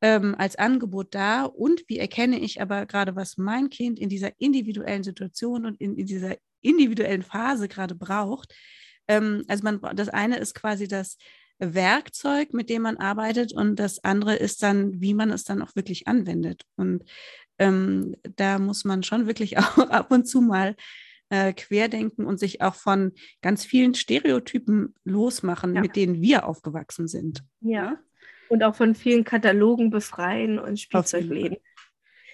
ähm, 0.02 0.36
als 0.38 0.56
Angebot 0.56 1.14
da 1.14 1.44
und 1.44 1.84
wie 1.88 2.00
erkenne 2.00 2.40
ich 2.40 2.62
aber 2.62 2.86
gerade, 2.86 3.16
was 3.16 3.38
mein 3.38 3.70
Kind 3.70 4.00
in 4.00 4.10
dieser 4.10 4.32
individuellen 4.40 5.04
Situation 5.04 5.66
und 5.66 5.80
in, 5.82 5.98
in 5.98 6.06
dieser 6.06 6.38
individuellen 6.62 7.24
Phase 7.24 7.68
gerade 7.68 7.96
braucht. 7.96 8.54
Ähm, 9.08 9.44
also 9.48 9.64
man, 9.64 9.82
das 9.96 10.10
eine 10.10 10.38
ist 10.38 10.56
quasi 10.56 10.88
das 10.88 11.18
Werkzeug, 11.60 12.54
mit 12.54 12.70
dem 12.70 12.84
man 12.84 12.98
arbeitet 12.98 13.54
und 13.54 13.78
das 13.78 14.04
andere 14.04 14.36
ist 14.36 14.64
dann, 14.64 15.02
wie 15.02 15.14
man 15.14 15.30
es 15.30 15.44
dann 15.44 15.62
auch 15.62 15.76
wirklich 15.76 16.08
anwendet. 16.08 16.64
Und 16.78 17.04
ähm, 17.60 18.16
da 18.38 18.58
muss 18.60 18.86
man 18.86 19.04
schon 19.04 19.28
wirklich 19.28 19.58
auch 19.60 19.78
ab 19.90 20.12
und 20.12 20.26
zu 20.26 20.42
mal 20.42 20.76
äh, 21.30 21.54
querdenken 21.54 22.26
und 22.26 22.40
sich 22.40 22.62
auch 22.62 22.76
von 22.76 23.14
ganz 23.42 23.66
vielen 23.66 23.94
Stereotypen 23.94 24.96
losmachen, 25.04 25.76
ja. 25.76 25.82
mit 25.82 25.96
denen 25.96 26.22
wir 26.22 26.48
aufgewachsen 26.48 27.08
sind. 27.08 27.44
Ja. 27.62 27.98
Und 28.48 28.64
auch 28.64 28.76
von 28.76 28.96
vielen 28.96 29.26
Katalogen 29.26 29.92
befreien 29.92 30.58
und 30.58 30.80
Spielzeugleben. 30.80 31.58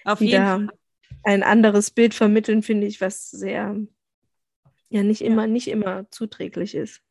Auf 0.04 0.20
jeden 0.20 0.44
Fall. 0.44 0.68
Ein 1.24 1.42
anderes 1.42 1.90
Bild 1.90 2.14
vermitteln, 2.14 2.62
finde 2.62 2.86
ich, 2.86 3.00
was 3.00 3.28
sehr, 3.30 3.76
ja, 4.88 5.02
nicht 5.02 5.20
immer, 5.20 5.42
ja. 5.42 5.48
nicht 5.48 5.68
immer 5.68 6.10
zuträglich 6.10 6.74
ist. 6.74 7.02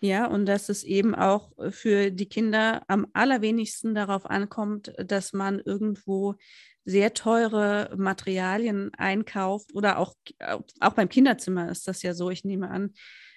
Ja, 0.00 0.26
und 0.26 0.46
dass 0.46 0.68
es 0.68 0.84
eben 0.84 1.14
auch 1.14 1.52
für 1.70 2.10
die 2.10 2.28
Kinder 2.28 2.82
am 2.86 3.06
allerwenigsten 3.14 3.94
darauf 3.94 4.26
ankommt, 4.26 4.92
dass 4.98 5.32
man 5.32 5.60
irgendwo 5.60 6.34
sehr 6.84 7.14
teure 7.14 7.92
Materialien 7.96 8.92
einkauft 8.94 9.74
oder 9.74 9.98
auch, 9.98 10.14
auch 10.80 10.92
beim 10.92 11.08
Kinderzimmer 11.08 11.70
ist 11.70 11.88
das 11.88 12.02
ja 12.02 12.14
so, 12.14 12.30
ich 12.30 12.44
nehme 12.44 12.70
an 12.70 12.92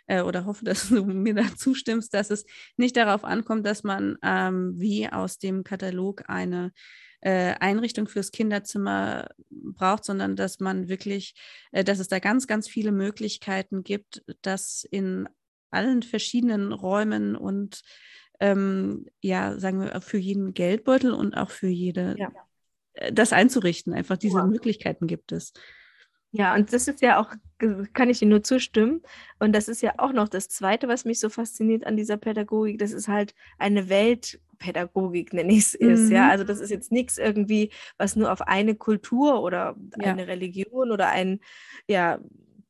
äh, 0.07 0.21
oder 0.21 0.45
hoffe, 0.45 0.65
dass 0.65 0.89
du 0.89 1.05
mir 1.05 1.33
da 1.33 1.55
zustimmst, 1.55 2.13
dass 2.13 2.29
es 2.29 2.45
nicht 2.77 2.97
darauf 2.97 3.23
ankommt, 3.23 3.65
dass 3.65 3.83
man 3.83 4.17
ähm, 4.21 4.73
wie 4.77 5.09
aus 5.09 5.39
dem 5.39 5.63
Katalog 5.63 6.23
eine 6.27 6.71
äh, 7.21 7.55
Einrichtung 7.59 8.07
fürs 8.07 8.31
Kinderzimmer 8.31 9.29
braucht, 9.49 10.05
sondern 10.05 10.35
dass 10.35 10.59
man 10.59 10.87
wirklich, 10.87 11.33
äh, 11.71 11.83
dass 11.83 11.99
es 11.99 12.07
da 12.07 12.19
ganz, 12.19 12.47
ganz 12.47 12.67
viele 12.67 12.91
Möglichkeiten 12.91 13.83
gibt, 13.83 14.23
das 14.41 14.85
in 14.89 15.27
allen 15.71 16.03
verschiedenen 16.03 16.73
Räumen 16.73 17.35
und 17.35 17.81
ähm, 18.39 19.05
ja, 19.21 19.59
sagen 19.59 19.81
wir, 19.81 20.01
für 20.01 20.17
jeden 20.17 20.53
Geldbeutel 20.53 21.13
und 21.13 21.35
auch 21.35 21.49
für 21.49 21.67
jede, 21.67 22.15
ja. 22.17 22.31
Äh, 22.93 23.13
das 23.13 23.33
einzurichten. 23.33 23.93
Einfach 23.93 24.17
diese 24.17 24.37
ja. 24.37 24.45
Möglichkeiten 24.45 25.07
gibt 25.07 25.31
es. 25.31 25.53
Ja, 26.31 26.53
und 26.53 26.71
das 26.71 26.87
ist 26.87 27.01
ja 27.01 27.19
auch, 27.19 27.33
kann 27.93 28.09
ich 28.09 28.19
dir 28.19 28.27
nur 28.27 28.43
zustimmen. 28.43 29.01
Und 29.39 29.53
das 29.53 29.67
ist 29.67 29.81
ja 29.81 29.93
auch 29.97 30.13
noch 30.13 30.29
das 30.29 30.47
Zweite, 30.47 30.87
was 30.87 31.03
mich 31.03 31.19
so 31.19 31.29
fasziniert 31.29 31.87
an 31.87 31.97
dieser 31.97 32.17
Pädagogik. 32.17 32.77
Das 32.77 32.91
ist 32.91 33.07
halt 33.07 33.33
eine 33.57 33.89
Weltpädagogik, 33.89 35.33
nenne 35.33 35.53
ich 35.53 35.73
es, 35.79 36.01
mhm. 36.01 36.11
ja. 36.11 36.29
Also 36.29 36.43
das 36.43 36.59
ist 36.59 36.69
jetzt 36.69 36.91
nichts 36.91 37.17
irgendwie, 37.17 37.71
was 37.97 38.15
nur 38.15 38.31
auf 38.31 38.41
eine 38.41 38.75
Kultur 38.75 39.41
oder 39.41 39.75
eine 39.97 40.21
ja. 40.21 40.27
Religion 40.27 40.91
oder 40.91 41.09
ein, 41.09 41.39
ja, 41.87 42.19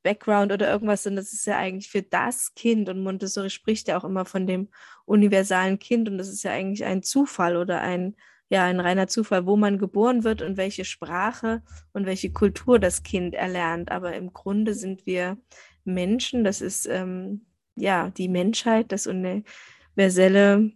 Background 0.03 0.51
oder 0.51 0.69
irgendwas, 0.69 1.03
sondern 1.03 1.23
das 1.23 1.33
ist 1.33 1.45
ja 1.45 1.57
eigentlich 1.57 1.89
für 1.89 2.01
das 2.01 2.53
Kind 2.55 2.89
und 2.89 3.03
Montessori 3.03 3.49
spricht 3.49 3.87
ja 3.87 3.97
auch 3.97 4.03
immer 4.03 4.25
von 4.25 4.47
dem 4.47 4.69
universalen 5.05 5.79
Kind 5.79 6.09
und 6.09 6.17
das 6.17 6.29
ist 6.29 6.43
ja 6.43 6.51
eigentlich 6.51 6.85
ein 6.85 7.03
Zufall 7.03 7.57
oder 7.57 7.81
ein, 7.81 8.15
ja, 8.49 8.63
ein 8.63 8.79
reiner 8.79 9.07
Zufall, 9.07 9.45
wo 9.45 9.57
man 9.57 9.77
geboren 9.77 10.23
wird 10.23 10.41
und 10.41 10.57
welche 10.57 10.85
Sprache 10.85 11.61
und 11.93 12.05
welche 12.05 12.31
Kultur 12.31 12.79
das 12.79 13.03
Kind 13.03 13.35
erlernt. 13.35 13.91
Aber 13.91 14.15
im 14.15 14.33
Grunde 14.33 14.73
sind 14.73 15.05
wir 15.05 15.37
Menschen, 15.83 16.43
das 16.43 16.61
ist 16.61 16.85
ähm, 16.87 17.45
ja 17.75 18.09
die 18.11 18.29
Menschheit, 18.29 18.91
das 18.91 19.07
Universelle 19.07 20.71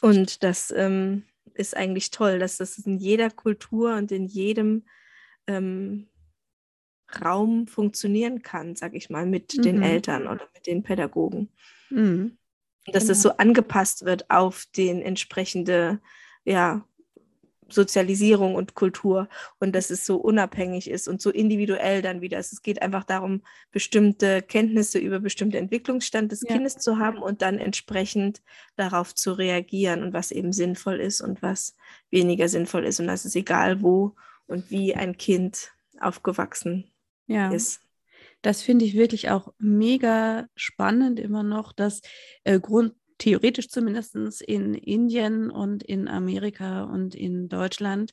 und 0.00 0.42
das 0.42 0.72
ähm, 0.76 1.24
ist 1.54 1.76
eigentlich 1.76 2.10
toll, 2.10 2.38
dass 2.38 2.58
das 2.58 2.78
in 2.78 2.98
jeder 2.98 3.30
Kultur 3.30 3.96
und 3.96 4.12
in 4.12 4.26
jedem 4.26 4.84
ähm, 5.46 6.08
Raum 7.22 7.66
funktionieren 7.66 8.42
kann, 8.42 8.76
sag 8.76 8.94
ich 8.94 9.10
mal, 9.10 9.26
mit 9.26 9.56
mhm. 9.56 9.62
den 9.62 9.82
Eltern 9.82 10.26
oder 10.26 10.48
mit 10.54 10.66
den 10.66 10.82
Pädagogen. 10.82 11.50
Mhm. 11.90 12.38
Dass 12.86 13.04
genau. 13.04 13.08
das 13.08 13.22
so 13.22 13.30
angepasst 13.36 14.04
wird 14.04 14.30
auf 14.30 14.66
den 14.76 15.02
entsprechende, 15.02 16.00
ja, 16.44 16.84
Sozialisierung 17.68 18.54
und 18.54 18.74
Kultur 18.74 19.28
und 19.58 19.74
dass 19.74 19.90
es 19.90 20.06
so 20.06 20.16
unabhängig 20.16 20.88
ist 20.88 21.08
und 21.08 21.20
so 21.20 21.30
individuell 21.30 22.02
dann 22.02 22.20
wieder 22.20 22.38
ist. 22.38 22.52
Es 22.52 22.62
geht 22.62 22.82
einfach 22.82 23.04
darum, 23.04 23.42
bestimmte 23.72 24.42
Kenntnisse 24.42 24.98
über 24.98 25.20
bestimmte 25.20 25.58
Entwicklungsstand 25.58 26.32
des 26.32 26.42
ja. 26.42 26.54
Kindes 26.54 26.78
zu 26.78 26.98
haben 26.98 27.18
und 27.18 27.42
dann 27.42 27.58
entsprechend 27.58 28.42
darauf 28.76 29.14
zu 29.14 29.32
reagieren 29.32 30.02
und 30.02 30.12
was 30.12 30.30
eben 30.30 30.52
sinnvoll 30.52 31.00
ist 31.00 31.20
und 31.20 31.42
was 31.42 31.76
weniger 32.10 32.48
sinnvoll 32.48 32.84
ist. 32.84 33.00
Und 33.00 33.08
das 33.08 33.24
ist 33.24 33.36
egal, 33.36 33.82
wo 33.82 34.14
und 34.46 34.70
wie 34.70 34.94
ein 34.94 35.16
Kind 35.16 35.72
aufgewachsen 36.00 36.90
ja. 37.26 37.50
ist. 37.50 37.80
Das 38.42 38.62
finde 38.62 38.84
ich 38.84 38.94
wirklich 38.94 39.30
auch 39.30 39.52
mega 39.58 40.46
spannend 40.54 41.18
immer 41.18 41.42
noch, 41.42 41.72
dass 41.72 42.02
äh, 42.44 42.60
Grund, 42.60 42.94
theoretisch 43.18 43.68
zumindest 43.68 44.14
in 44.42 44.74
Indien 44.74 45.50
und 45.50 45.82
in 45.82 46.06
Amerika 46.06 46.84
und 46.84 47.14
in 47.14 47.48
Deutschland 47.48 48.12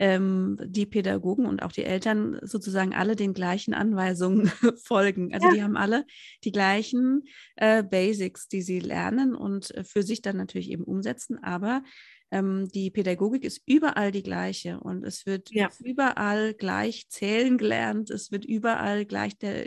ähm, 0.00 0.56
die 0.64 0.86
Pädagogen 0.86 1.46
und 1.46 1.62
auch 1.62 1.72
die 1.72 1.84
Eltern 1.84 2.38
sozusagen 2.42 2.94
alle 2.94 3.16
den 3.16 3.34
gleichen 3.34 3.74
Anweisungen 3.74 4.46
folgen. 4.84 5.34
Also 5.34 5.48
ja. 5.48 5.54
die 5.54 5.62
haben 5.62 5.76
alle 5.76 6.04
die 6.44 6.52
gleichen 6.52 7.24
äh, 7.56 7.82
Basics, 7.82 8.48
die 8.48 8.62
sie 8.62 8.80
lernen 8.80 9.34
und 9.34 9.74
äh, 9.74 9.84
für 9.84 10.02
sich 10.02 10.22
dann 10.22 10.36
natürlich 10.36 10.70
eben 10.70 10.84
umsetzen, 10.84 11.42
aber 11.42 11.82
ähm, 12.30 12.68
die 12.68 12.90
Pädagogik 12.90 13.44
ist 13.44 13.62
überall 13.66 14.12
die 14.12 14.22
gleiche 14.22 14.80
und 14.80 15.04
es 15.04 15.24
wird 15.26 15.50
ja. 15.50 15.68
überall 15.80 16.54
gleich 16.54 17.08
zählen 17.08 17.56
gelernt, 17.58 18.10
es 18.10 18.30
wird 18.30 18.44
überall 18.44 19.06
gleich 19.06 19.38
der, 19.38 19.66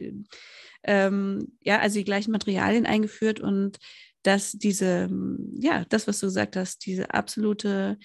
ähm, 0.83 1.57
ja, 1.61 1.79
also 1.79 1.97
die 1.97 2.05
gleichen 2.05 2.31
Materialien 2.31 2.85
eingeführt 2.85 3.39
und 3.39 3.79
dass 4.23 4.51
diese, 4.51 5.09
ja, 5.55 5.85
das, 5.89 6.07
was 6.07 6.19
du 6.19 6.27
gesagt 6.27 6.55
hast, 6.55 6.85
diese 6.85 7.13
absolute, 7.13 7.97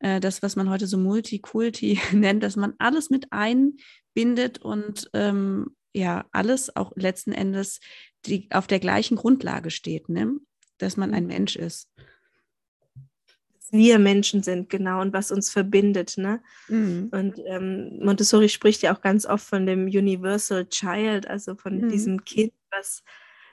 äh, 0.00 0.18
das, 0.18 0.42
was 0.42 0.56
man 0.56 0.68
heute 0.68 0.88
so 0.88 0.98
Multikulti 0.98 2.00
nennt, 2.12 2.42
dass 2.42 2.56
man 2.56 2.74
alles 2.78 3.10
mit 3.10 3.28
einbindet 3.30 4.58
und 4.58 5.08
ähm, 5.14 5.76
ja, 5.92 6.26
alles 6.32 6.74
auch 6.74 6.92
letzten 6.96 7.32
Endes 7.32 7.80
die, 8.26 8.48
auf 8.50 8.66
der 8.66 8.80
gleichen 8.80 9.16
Grundlage 9.16 9.70
steht, 9.70 10.08
ne? 10.08 10.32
dass 10.78 10.96
man 10.96 11.14
ein 11.14 11.26
Mensch 11.26 11.56
ist 11.56 11.88
wir 13.70 13.98
Menschen 13.98 14.42
sind, 14.42 14.68
genau, 14.68 15.00
und 15.00 15.12
was 15.12 15.30
uns 15.30 15.50
verbindet. 15.50 16.16
Ne? 16.16 16.40
Mhm. 16.68 17.08
Und 17.12 17.40
ähm, 17.46 17.98
Montessori 18.02 18.48
spricht 18.48 18.82
ja 18.82 18.94
auch 18.94 19.00
ganz 19.00 19.26
oft 19.26 19.46
von 19.46 19.66
dem 19.66 19.86
Universal 19.86 20.66
Child, 20.68 21.28
also 21.28 21.54
von 21.54 21.82
mhm. 21.82 21.88
diesem 21.88 22.24
Kind, 22.24 22.52
was 22.70 23.02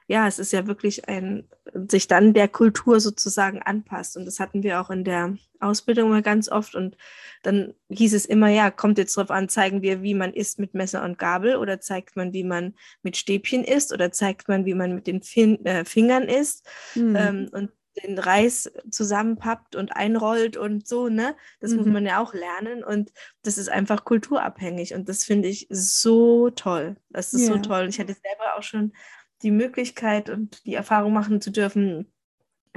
ja, 0.09 0.25
es 0.25 0.39
ist 0.39 0.53
ja 0.53 0.67
wirklich 0.67 1.09
ein, 1.09 1.49
sich 1.89 2.07
dann 2.07 2.33
der 2.33 2.47
Kultur 2.47 3.01
sozusagen 3.01 3.61
anpasst. 3.61 4.15
Und 4.15 4.25
das 4.25 4.39
hatten 4.39 4.63
wir 4.63 4.79
auch 4.79 4.89
in 4.89 5.03
der 5.03 5.37
Ausbildung 5.59 6.09
mal 6.09 6.21
ganz 6.21 6.49
oft. 6.49 6.75
Und 6.75 6.95
dann 7.43 7.73
hieß 7.89 8.13
es 8.13 8.25
immer, 8.25 8.47
ja, 8.47 8.71
kommt 8.71 8.97
jetzt 8.97 9.17
drauf 9.17 9.29
an, 9.29 9.49
zeigen 9.49 9.81
wir, 9.81 10.01
wie 10.01 10.13
man 10.13 10.33
isst 10.33 10.59
mit 10.59 10.73
Messer 10.73 11.03
und 11.03 11.19
Gabel 11.19 11.57
oder 11.57 11.81
zeigt 11.81 12.15
man, 12.15 12.31
wie 12.31 12.45
man 12.45 12.75
mit 13.03 13.17
Stäbchen 13.17 13.65
isst 13.65 13.93
oder 13.93 14.11
zeigt 14.13 14.47
man, 14.47 14.65
wie 14.65 14.75
man 14.75 14.95
mit 14.95 15.07
den 15.07 15.21
fin 15.21 15.63
äh, 15.65 15.83
Fingern 15.83 16.23
isst. 16.23 16.65
Mhm. 16.95 17.15
Ähm, 17.17 17.49
und 17.51 17.71
den 18.03 18.17
Reis 18.19 18.71
zusammenpappt 18.89 19.75
und 19.75 19.95
einrollt 19.95 20.57
und 20.57 20.87
so, 20.87 21.09
ne? 21.09 21.35
Das 21.59 21.71
mhm. 21.71 21.77
muss 21.77 21.87
man 21.87 22.05
ja 22.05 22.19
auch 22.19 22.33
lernen 22.33 22.83
und 22.83 23.11
das 23.43 23.57
ist 23.57 23.69
einfach 23.69 24.05
kulturabhängig 24.05 24.93
und 24.93 25.09
das 25.09 25.23
finde 25.23 25.47
ich 25.47 25.67
so 25.69 26.49
toll. 26.49 26.97
Das 27.09 27.33
ist 27.33 27.47
ja. 27.47 27.53
so 27.53 27.59
toll. 27.59 27.87
Ich 27.89 27.99
hatte 27.99 28.13
selber 28.13 28.57
auch 28.57 28.63
schon 28.63 28.93
die 29.41 29.51
Möglichkeit 29.51 30.29
und 30.29 30.65
die 30.65 30.73
Erfahrung 30.73 31.13
machen 31.13 31.41
zu 31.41 31.51
dürfen, 31.51 32.11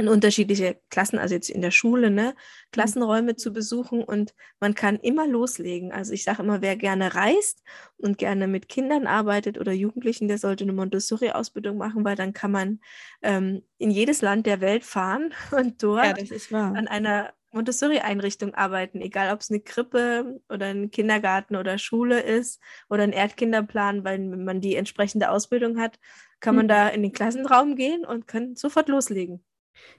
in 0.01 0.09
unterschiedliche 0.09 0.81
Klassen, 0.91 1.19
also 1.19 1.35
jetzt 1.35 1.51
in 1.51 1.61
der 1.61 1.71
Schule, 1.71 2.11
ne, 2.11 2.35
Klassenräume 2.73 3.37
zu 3.37 3.53
besuchen 3.53 4.03
und 4.03 4.35
man 4.59 4.75
kann 4.75 4.97
immer 4.97 5.27
loslegen. 5.27 5.93
Also 5.93 6.13
ich 6.13 6.25
sage 6.25 6.43
immer, 6.43 6.63
wer 6.63 6.77
gerne 6.77 7.15
reist 7.15 7.63
und 7.99 8.19
gerne 8.19 8.49
mit 8.49 8.69
Kindern 8.69 9.07
arbeitet 9.07 9.59
oder 9.59 9.73
Jugendlichen, 9.73 10.29
der 10.29 10.39
sollte 10.39 10.65
eine 10.65 10.73
Montessori-Ausbildung 10.73 11.77
machen, 11.77 12.05
weil 12.05 12.17
dann 12.17 12.33
kann 12.33 12.51
man 12.51 12.81
ähm, 13.23 13.63
in 13.79 13.91
jedes 13.91 14.23
Land 14.23 14.47
der 14.47 14.61
Welt 14.61 14.85
fahren 14.85 15.33
und 15.53 15.83
dort 15.83 16.21
ja, 16.51 16.59
an 16.59 16.89
einer 16.89 17.33
Montessori-Einrichtung 17.53 18.55
arbeiten, 18.55 19.01
egal 19.01 19.35
ob 19.35 19.41
es 19.41 19.51
eine 19.51 19.61
Krippe 19.61 20.41
oder 20.49 20.67
ein 20.67 20.91
Kindergarten 20.91 21.57
oder 21.57 21.79
Schule 21.79 22.21
ist 22.21 22.61
oder 22.89 23.03
ein 23.03 23.13
Erdkinderplan, 23.13 24.05
weil 24.05 24.19
man 24.21 24.61
die 24.61 24.77
entsprechende 24.77 25.31
Ausbildung 25.31 25.79
hat, 25.79 25.99
kann 26.39 26.55
man 26.55 26.67
mhm. 26.67 26.71
da 26.71 26.89
in 26.89 27.03
den 27.03 27.13
Klassenraum 27.13 27.77
gehen 27.77 28.05
und 28.05 28.27
kann 28.27 28.55
sofort 28.55 28.89
loslegen. 28.89 29.45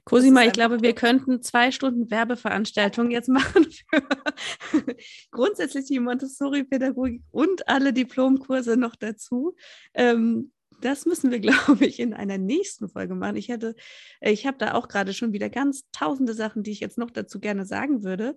Cosima, 0.04 0.44
ich 0.44 0.54
glaube, 0.54 0.82
wir 0.82 0.94
könnten 0.94 1.42
zwei 1.42 1.72
Stunden 1.72 2.10
Werbeveranstaltung 2.10 3.12
jetzt 3.12 3.30
machen 3.30 3.68
für 4.60 4.96
grundsätzlich 5.32 5.86
die 5.86 6.00
Montessori-Pädagogik 6.00 7.22
und 7.32 7.68
alle 7.68 7.94
Diplomkurse 7.94 8.78
noch 8.78 8.96
dazu. 8.96 9.56
Ähm, 9.94 10.52
das 10.82 11.06
müssen 11.06 11.32
wir, 11.32 11.40
glaube 11.40 11.86
ich, 11.86 12.00
in 12.00 12.14
einer 12.14 12.38
nächsten 12.38 12.90
Folge 12.90 13.16
machen. 13.16 13.36
Ich 13.36 13.50
hätte, 13.50 13.76
äh, 14.20 14.32
ich 14.32 14.46
habe 14.46 14.58
da 14.58 14.74
auch 14.74 14.88
gerade 14.88 15.14
schon 15.14 15.34
wieder 15.34 15.50
ganz 15.50 15.84
tausende 15.92 16.34
Sachen, 16.34 16.64
die 16.64 16.72
ich 16.72 16.80
jetzt 16.80 16.98
noch 16.98 17.12
dazu 17.12 17.40
gerne 17.40 17.66
sagen 17.66 18.04
würde. 18.04 18.36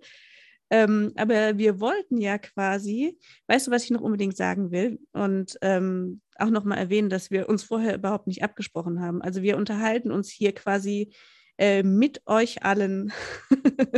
Ähm, 0.70 1.12
aber 1.16 1.59
wir 1.59 1.81
wollten 1.81 2.18
ja 2.18 2.38
quasi, 2.38 3.18
weißt 3.48 3.66
du, 3.66 3.70
was 3.70 3.85
ich 3.85 3.90
noch 3.90 4.00
unbedingt 4.00 4.37
sagen 4.37 4.70
will? 4.70 4.98
Und 5.12 5.59
ähm, 5.62 6.20
auch 6.38 6.50
nochmal 6.50 6.79
erwähnen, 6.79 7.11
dass 7.11 7.31
wir 7.31 7.48
uns 7.48 7.62
vorher 7.62 7.94
überhaupt 7.94 8.27
nicht 8.27 8.42
abgesprochen 8.42 9.00
haben. 9.00 9.22
Also 9.22 9.42
wir 9.42 9.57
unterhalten 9.57 10.11
uns 10.11 10.31
hier 10.31 10.53
quasi 10.53 11.12
äh, 11.59 11.83
mit 11.83 12.22
euch 12.27 12.64
allen. 12.64 13.12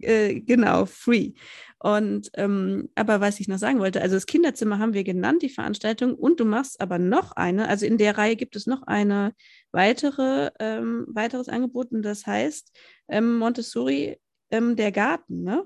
äh, 0.00 0.40
genau, 0.40 0.86
free. 0.86 1.32
Und 1.80 2.30
ähm, 2.34 2.88
aber 2.94 3.20
was 3.20 3.40
ich 3.40 3.48
noch 3.48 3.58
sagen 3.58 3.78
wollte, 3.78 4.00
also 4.00 4.16
das 4.16 4.26
Kinderzimmer 4.26 4.78
haben 4.78 4.94
wir 4.94 5.04
genannt, 5.04 5.42
die 5.42 5.48
Veranstaltung, 5.48 6.14
und 6.14 6.40
du 6.40 6.44
machst 6.44 6.80
aber 6.80 6.98
noch 6.98 7.32
eine, 7.32 7.68
also 7.68 7.86
in 7.86 7.98
der 7.98 8.18
Reihe 8.18 8.36
gibt 8.36 8.56
es 8.56 8.66
noch 8.66 8.82
eine 8.82 9.32
weitere, 9.72 10.50
ähm, 10.58 11.06
weiteres 11.08 11.48
Angebot, 11.48 11.92
und 11.92 12.02
das 12.02 12.26
heißt 12.26 12.76
ähm, 13.08 13.38
Montessori 13.38 14.18
ähm, 14.50 14.76
der 14.76 14.92
Garten, 14.92 15.42
ne? 15.42 15.64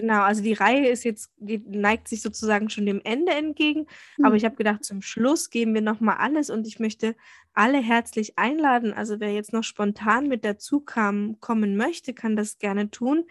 Genau, 0.00 0.22
also 0.22 0.44
die 0.44 0.52
Reihe 0.52 0.88
ist 0.88 1.02
jetzt, 1.02 1.32
die 1.38 1.58
neigt 1.58 2.06
sich 2.06 2.22
sozusagen 2.22 2.70
schon 2.70 2.86
dem 2.86 3.00
Ende 3.02 3.32
entgegen. 3.32 3.88
Mhm. 4.16 4.24
Aber 4.24 4.36
ich 4.36 4.44
habe 4.44 4.54
gedacht, 4.54 4.84
zum 4.84 5.02
Schluss 5.02 5.50
geben 5.50 5.74
wir 5.74 5.80
nochmal 5.80 6.18
alles 6.18 6.50
und 6.50 6.68
ich 6.68 6.78
möchte 6.78 7.16
alle 7.52 7.78
herzlich 7.78 8.38
einladen. 8.38 8.92
Also 8.92 9.18
wer 9.18 9.32
jetzt 9.32 9.52
noch 9.52 9.64
spontan 9.64 10.28
mit 10.28 10.44
dazu 10.44 10.78
kam, 10.78 11.40
kommen 11.40 11.76
möchte, 11.76 12.14
kann 12.14 12.36
das 12.36 12.58
gerne 12.58 12.92
tun. 12.92 13.24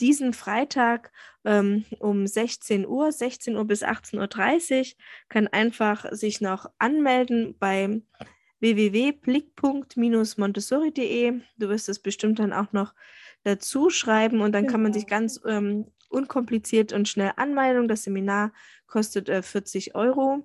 Diesen 0.00 0.32
Freitag 0.32 1.12
ähm, 1.44 1.84
um 2.00 2.26
16 2.26 2.84
Uhr, 2.84 3.12
16 3.12 3.54
Uhr 3.54 3.64
bis 3.64 3.84
18.30 3.84 4.80
Uhr, 4.80 4.86
kann 5.28 5.46
einfach 5.46 6.04
sich 6.10 6.40
noch 6.40 6.66
anmelden 6.78 7.54
bei 7.60 8.02
www.blickpunkt-montessori.de. 8.58 11.42
Du 11.58 11.68
wirst 11.68 11.88
es 11.88 12.00
bestimmt 12.00 12.40
dann 12.40 12.52
auch 12.52 12.72
noch 12.72 12.92
dazu 13.44 13.90
schreiben 13.90 14.40
und 14.40 14.50
dann 14.50 14.62
genau. 14.62 14.72
kann 14.72 14.82
man 14.82 14.92
sich 14.92 15.06
ganz 15.06 15.40
ähm, 15.46 15.86
unkompliziert 16.08 16.92
und 16.92 17.08
schnell 17.08 17.32
Anmeldung. 17.36 17.88
Das 17.88 18.04
Seminar 18.04 18.52
kostet 18.86 19.28
äh, 19.28 19.42
40 19.42 19.94
Euro. 19.94 20.44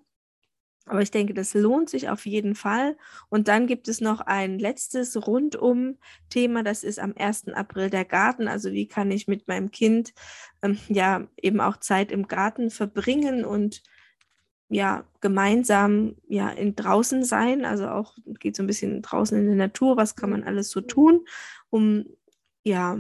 Aber 0.86 1.02
ich 1.02 1.12
denke, 1.12 1.34
das 1.34 1.54
lohnt 1.54 1.89
sich 1.89 2.10
auf 2.10 2.26
jeden 2.26 2.56
Fall. 2.56 2.97
Und 3.30 3.47
dann 3.47 3.67
gibt 3.67 3.88
es 3.88 4.02
noch 4.02 4.19
ein 4.19 4.60
letztes 4.60 5.15
Rundum-Thema. 5.28 6.63
Das 6.63 6.84
ist 6.84 6.99
am 6.99 7.13
1. 7.17 7.49
April 7.49 7.89
der 7.89 8.04
Garten. 8.04 8.49
Also 8.49 8.73
wie 8.73 8.88
kann 8.88 9.10
ich 9.10 9.28
mit 9.28 9.47
meinem 9.47 9.71
Kind 9.71 10.13
ähm, 10.62 10.78
ja 10.89 11.26
eben 11.41 11.62
auch 11.62 11.78
Zeit 11.78 12.12
im 12.12 12.28
Garten 12.28 12.69
verbringen 12.69 13.45
und 13.45 13.82
ja 14.67 15.06
gemeinsam 15.21 16.15
ja 16.28 16.49
in 16.49 16.76
draußen 16.76 17.23
sein. 17.23 17.63
Also 17.63 17.88
auch 17.88 18.17
geht 18.39 18.58
so 18.58 18.63
ein 18.63 18.67
bisschen 18.67 19.02
draußen 19.02 19.38
in 19.38 19.45
der 19.45 19.56
Natur. 19.56 19.95
Was 19.95 20.17
kann 20.17 20.32
man 20.32 20.43
alles 20.43 20.69
so 20.69 20.82
tun, 20.82 21.26
um 21.69 22.06
ja 22.63 22.97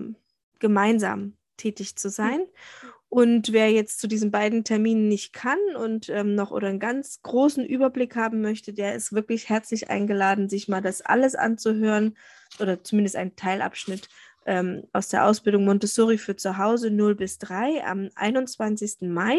gemeinsam 0.59 1.35
tätig 1.57 1.95
zu 1.95 2.09
sein. 2.09 2.41
Und 3.09 3.53
wer 3.53 3.71
jetzt 3.71 3.99
zu 3.99 4.07
diesen 4.07 4.31
beiden 4.31 4.63
Terminen 4.63 5.07
nicht 5.07 5.33
kann 5.33 5.59
und 5.77 6.09
ähm, 6.09 6.33
noch 6.33 6.49
oder 6.49 6.69
einen 6.69 6.79
ganz 6.79 7.21
großen 7.21 7.63
Überblick 7.63 8.15
haben 8.15 8.41
möchte, 8.41 8.73
der 8.73 8.95
ist 8.95 9.13
wirklich 9.13 9.49
herzlich 9.49 9.89
eingeladen, 9.91 10.49
sich 10.49 10.67
mal 10.67 10.81
das 10.81 11.01
alles 11.01 11.35
anzuhören 11.35 12.17
oder 12.59 12.83
zumindest 12.83 13.15
einen 13.15 13.35
Teilabschnitt 13.35 14.09
ähm, 14.47 14.87
aus 14.93 15.09
der 15.09 15.25
Ausbildung 15.27 15.65
Montessori 15.65 16.17
für 16.17 16.35
zu 16.35 16.57
Hause 16.57 16.89
0 16.89 17.13
bis 17.13 17.37
3 17.37 17.85
am 17.85 18.09
21. 18.15 19.01
Mai 19.01 19.37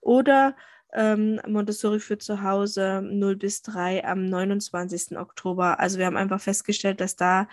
oder 0.00 0.56
ähm, 0.92 1.40
Montessori 1.46 2.00
für 2.00 2.18
zu 2.18 2.42
Hause 2.42 3.02
0 3.04 3.36
bis 3.36 3.62
3 3.62 4.04
am 4.04 4.24
29. 4.26 5.16
Oktober. 5.16 5.78
Also 5.78 5.98
wir 5.98 6.06
haben 6.06 6.16
einfach 6.16 6.40
festgestellt, 6.40 7.00
dass 7.00 7.14
da 7.14 7.48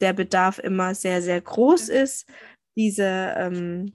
der 0.00 0.12
Bedarf 0.12 0.58
immer 0.58 0.94
sehr, 0.94 1.22
sehr 1.22 1.40
groß 1.40 1.88
ist 1.88 2.26
diese 2.76 3.34
ähm, 3.36 3.92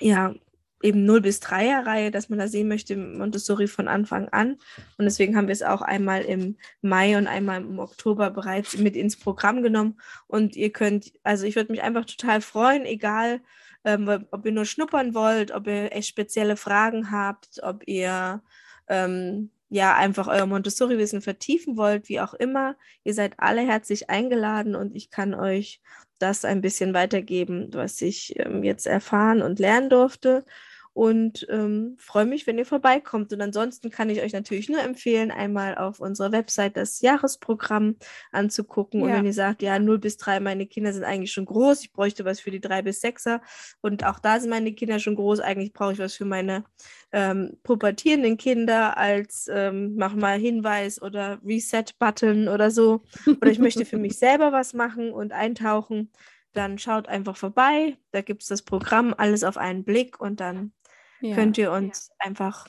ja, 0.00 0.34
eben 0.82 1.04
0 1.04 1.20
bis 1.20 1.40
3er 1.42 1.86
Reihe, 1.86 2.10
dass 2.10 2.28
man 2.28 2.38
da 2.38 2.48
sehen 2.48 2.68
möchte, 2.68 2.96
Montessori 2.96 3.66
von 3.66 3.88
Anfang 3.88 4.28
an. 4.28 4.56
Und 4.96 5.04
deswegen 5.04 5.36
haben 5.36 5.46
wir 5.46 5.52
es 5.52 5.62
auch 5.62 5.82
einmal 5.82 6.22
im 6.22 6.56
Mai 6.80 7.18
und 7.18 7.26
einmal 7.26 7.60
im 7.60 7.78
Oktober 7.78 8.30
bereits 8.30 8.78
mit 8.78 8.96
ins 8.96 9.16
Programm 9.16 9.62
genommen. 9.62 10.00
Und 10.26 10.56
ihr 10.56 10.72
könnt, 10.72 11.12
also 11.22 11.46
ich 11.46 11.56
würde 11.56 11.72
mich 11.72 11.82
einfach 11.82 12.06
total 12.06 12.40
freuen, 12.40 12.86
egal 12.86 13.40
ähm, 13.84 14.26
ob 14.30 14.44
ihr 14.44 14.52
nur 14.52 14.64
schnuppern 14.64 15.14
wollt, 15.14 15.52
ob 15.52 15.66
ihr 15.66 15.92
echt 15.92 16.08
spezielle 16.08 16.56
Fragen 16.56 17.10
habt, 17.10 17.60
ob 17.62 17.86
ihr 17.86 18.42
ähm, 18.88 19.50
ja 19.70 19.94
einfach 19.96 20.28
euer 20.28 20.46
Montessori-Wissen 20.46 21.22
vertiefen 21.22 21.76
wollt, 21.76 22.08
wie 22.08 22.20
auch 22.20 22.34
immer. 22.34 22.76
Ihr 23.04 23.14
seid 23.14 23.34
alle 23.38 23.62
herzlich 23.62 24.10
eingeladen 24.10 24.74
und 24.74 24.94
ich 24.94 25.10
kann 25.10 25.32
euch 25.34 25.80
das 26.18 26.44
ein 26.44 26.60
bisschen 26.60 26.92
weitergeben, 26.92 27.70
was 27.72 28.02
ich 28.02 28.38
ähm, 28.38 28.62
jetzt 28.64 28.86
erfahren 28.86 29.40
und 29.42 29.58
lernen 29.58 29.88
durfte 29.88 30.44
und 30.92 31.46
ähm, 31.48 31.96
freue 31.98 32.26
mich, 32.26 32.46
wenn 32.46 32.58
ihr 32.58 32.66
vorbeikommt. 32.66 33.32
Und 33.32 33.40
ansonsten 33.40 33.90
kann 33.90 34.10
ich 34.10 34.20
euch 34.22 34.32
natürlich 34.32 34.68
nur 34.68 34.82
empfehlen, 34.82 35.30
einmal 35.30 35.76
auf 35.76 36.00
unserer 36.00 36.32
Website 36.32 36.76
das 36.76 37.00
Jahresprogramm 37.00 37.96
anzugucken. 38.32 39.00
Ja. 39.00 39.06
Und 39.06 39.12
wenn 39.12 39.26
ihr 39.26 39.32
sagt, 39.32 39.62
ja, 39.62 39.78
0 39.78 39.98
bis 39.98 40.16
3, 40.16 40.40
meine 40.40 40.66
Kinder 40.66 40.92
sind 40.92 41.04
eigentlich 41.04 41.32
schon 41.32 41.44
groß, 41.44 41.82
ich 41.82 41.92
bräuchte 41.92 42.24
was 42.24 42.40
für 42.40 42.50
die 42.50 42.60
3 42.60 42.82
bis 42.82 43.02
6er 43.02 43.40
und 43.80 44.04
auch 44.04 44.18
da 44.18 44.40
sind 44.40 44.50
meine 44.50 44.72
Kinder 44.72 44.98
schon 44.98 45.14
groß, 45.14 45.40
eigentlich 45.40 45.72
brauche 45.72 45.92
ich 45.92 45.98
was 45.98 46.14
für 46.14 46.24
meine 46.24 46.64
ähm, 47.12 47.58
pubertierenden 47.62 48.36
Kinder 48.36 48.96
als 48.96 49.48
ähm, 49.52 49.94
mach 49.96 50.14
mal 50.14 50.38
Hinweis 50.38 51.00
oder 51.00 51.40
Reset-Button 51.44 52.48
oder 52.48 52.70
so. 52.70 53.02
Oder 53.26 53.50
ich 53.50 53.58
möchte 53.58 53.84
für 53.84 53.98
mich 53.98 54.18
selber 54.18 54.52
was 54.52 54.74
machen 54.74 55.12
und 55.12 55.32
eintauchen 55.32 56.10
dann 56.52 56.78
schaut 56.78 57.08
einfach 57.08 57.36
vorbei. 57.36 57.96
Da 58.10 58.22
gibt 58.22 58.42
es 58.42 58.48
das 58.48 58.62
Programm, 58.62 59.14
alles 59.16 59.44
auf 59.44 59.56
einen 59.56 59.84
Blick 59.84 60.20
und 60.20 60.40
dann 60.40 60.72
ja. 61.20 61.34
könnt 61.34 61.58
ihr 61.58 61.72
uns 61.72 62.08
ja. 62.08 62.26
einfach 62.26 62.68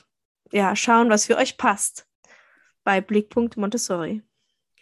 ja, 0.52 0.76
schauen, 0.76 1.10
was 1.10 1.26
für 1.26 1.36
euch 1.36 1.56
passt 1.56 2.06
bei 2.84 3.00
Blickpunkt 3.00 3.56
Montessori. 3.56 4.22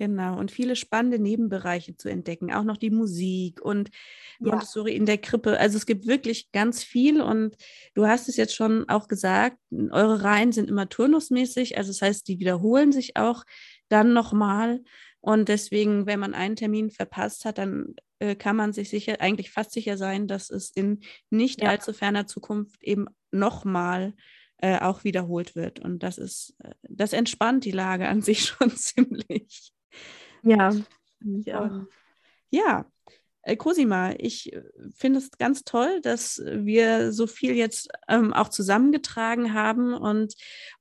Genau, 0.01 0.39
und 0.39 0.51
viele 0.51 0.77
spannende 0.77 1.19
Nebenbereiche 1.19 1.95
zu 1.95 2.09
entdecken, 2.09 2.55
auch 2.55 2.65
noch 2.65 2.79
die 2.79 2.89
Musik 2.89 3.61
und 3.61 3.91
ja. 4.39 4.53
Montessori 4.53 4.97
in 4.97 5.05
der 5.05 5.19
Krippe. 5.19 5.59
Also 5.59 5.77
es 5.77 5.85
gibt 5.85 6.07
wirklich 6.07 6.53
ganz 6.53 6.83
viel 6.83 7.21
und 7.21 7.55
du 7.93 8.07
hast 8.07 8.27
es 8.31 8.39
jetzt 8.39 8.55
schon 8.55 8.89
auch 8.89 9.09
gesagt, 9.09 9.59
eure 9.91 10.23
Reihen 10.23 10.53
sind 10.53 10.71
immer 10.71 10.89
turnusmäßig, 10.89 11.77
also 11.77 11.91
das 11.91 12.01
heißt, 12.01 12.29
die 12.29 12.39
wiederholen 12.39 12.93
sich 12.93 13.19
auch 13.19 13.45
dann 13.91 14.15
nochmal. 14.15 14.83
Und 15.21 15.51
deswegen, 15.51 16.07
wenn 16.07 16.19
man 16.19 16.33
einen 16.33 16.57
Termin 16.57 16.91
verpasst 16.91 17.45
hat, 17.45 17.59
dann 17.59 17.95
äh, 18.21 18.37
kann 18.37 18.55
man 18.55 18.73
sich 18.73 18.91
sicher, 18.91 19.21
eigentlich 19.21 19.51
fast 19.51 19.73
sicher 19.73 19.97
sein, 19.97 20.29
dass 20.29 20.51
es 20.51 20.71
in 20.71 21.01
nicht 21.31 21.63
ja. 21.63 21.71
allzu 21.71 21.93
ferner 21.93 22.27
Zukunft 22.27 22.83
eben 22.83 23.07
nochmal 23.33 24.15
äh, 24.59 24.79
auch 24.79 25.05
wiederholt 25.05 25.57
wird. 25.57 25.81
Und 25.81 26.03
das 26.03 26.19
ist, 26.19 26.55
äh, 26.59 26.75
das 26.83 27.13
entspannt 27.13 27.65
die 27.65 27.71
Lage 27.71 28.09
an 28.09 28.23
sich 28.23 28.45
schon 28.45 28.71
ziemlich. 28.71 29.73
Ja, 30.43 30.73
ja. 31.21 31.87
Ja, 32.51 32.85
Cosima, 33.57 34.14
ich 34.18 34.53
äh, 34.53 34.62
finde 34.94 35.18
es 35.18 35.31
ganz 35.33 35.64
toll, 35.64 36.00
dass 36.03 36.42
wir 36.44 37.12
so 37.12 37.26
viel 37.26 37.55
jetzt 37.55 37.88
ähm, 38.09 38.33
auch 38.33 38.48
zusammengetragen 38.48 39.55
haben 39.55 39.94
und 39.94 40.35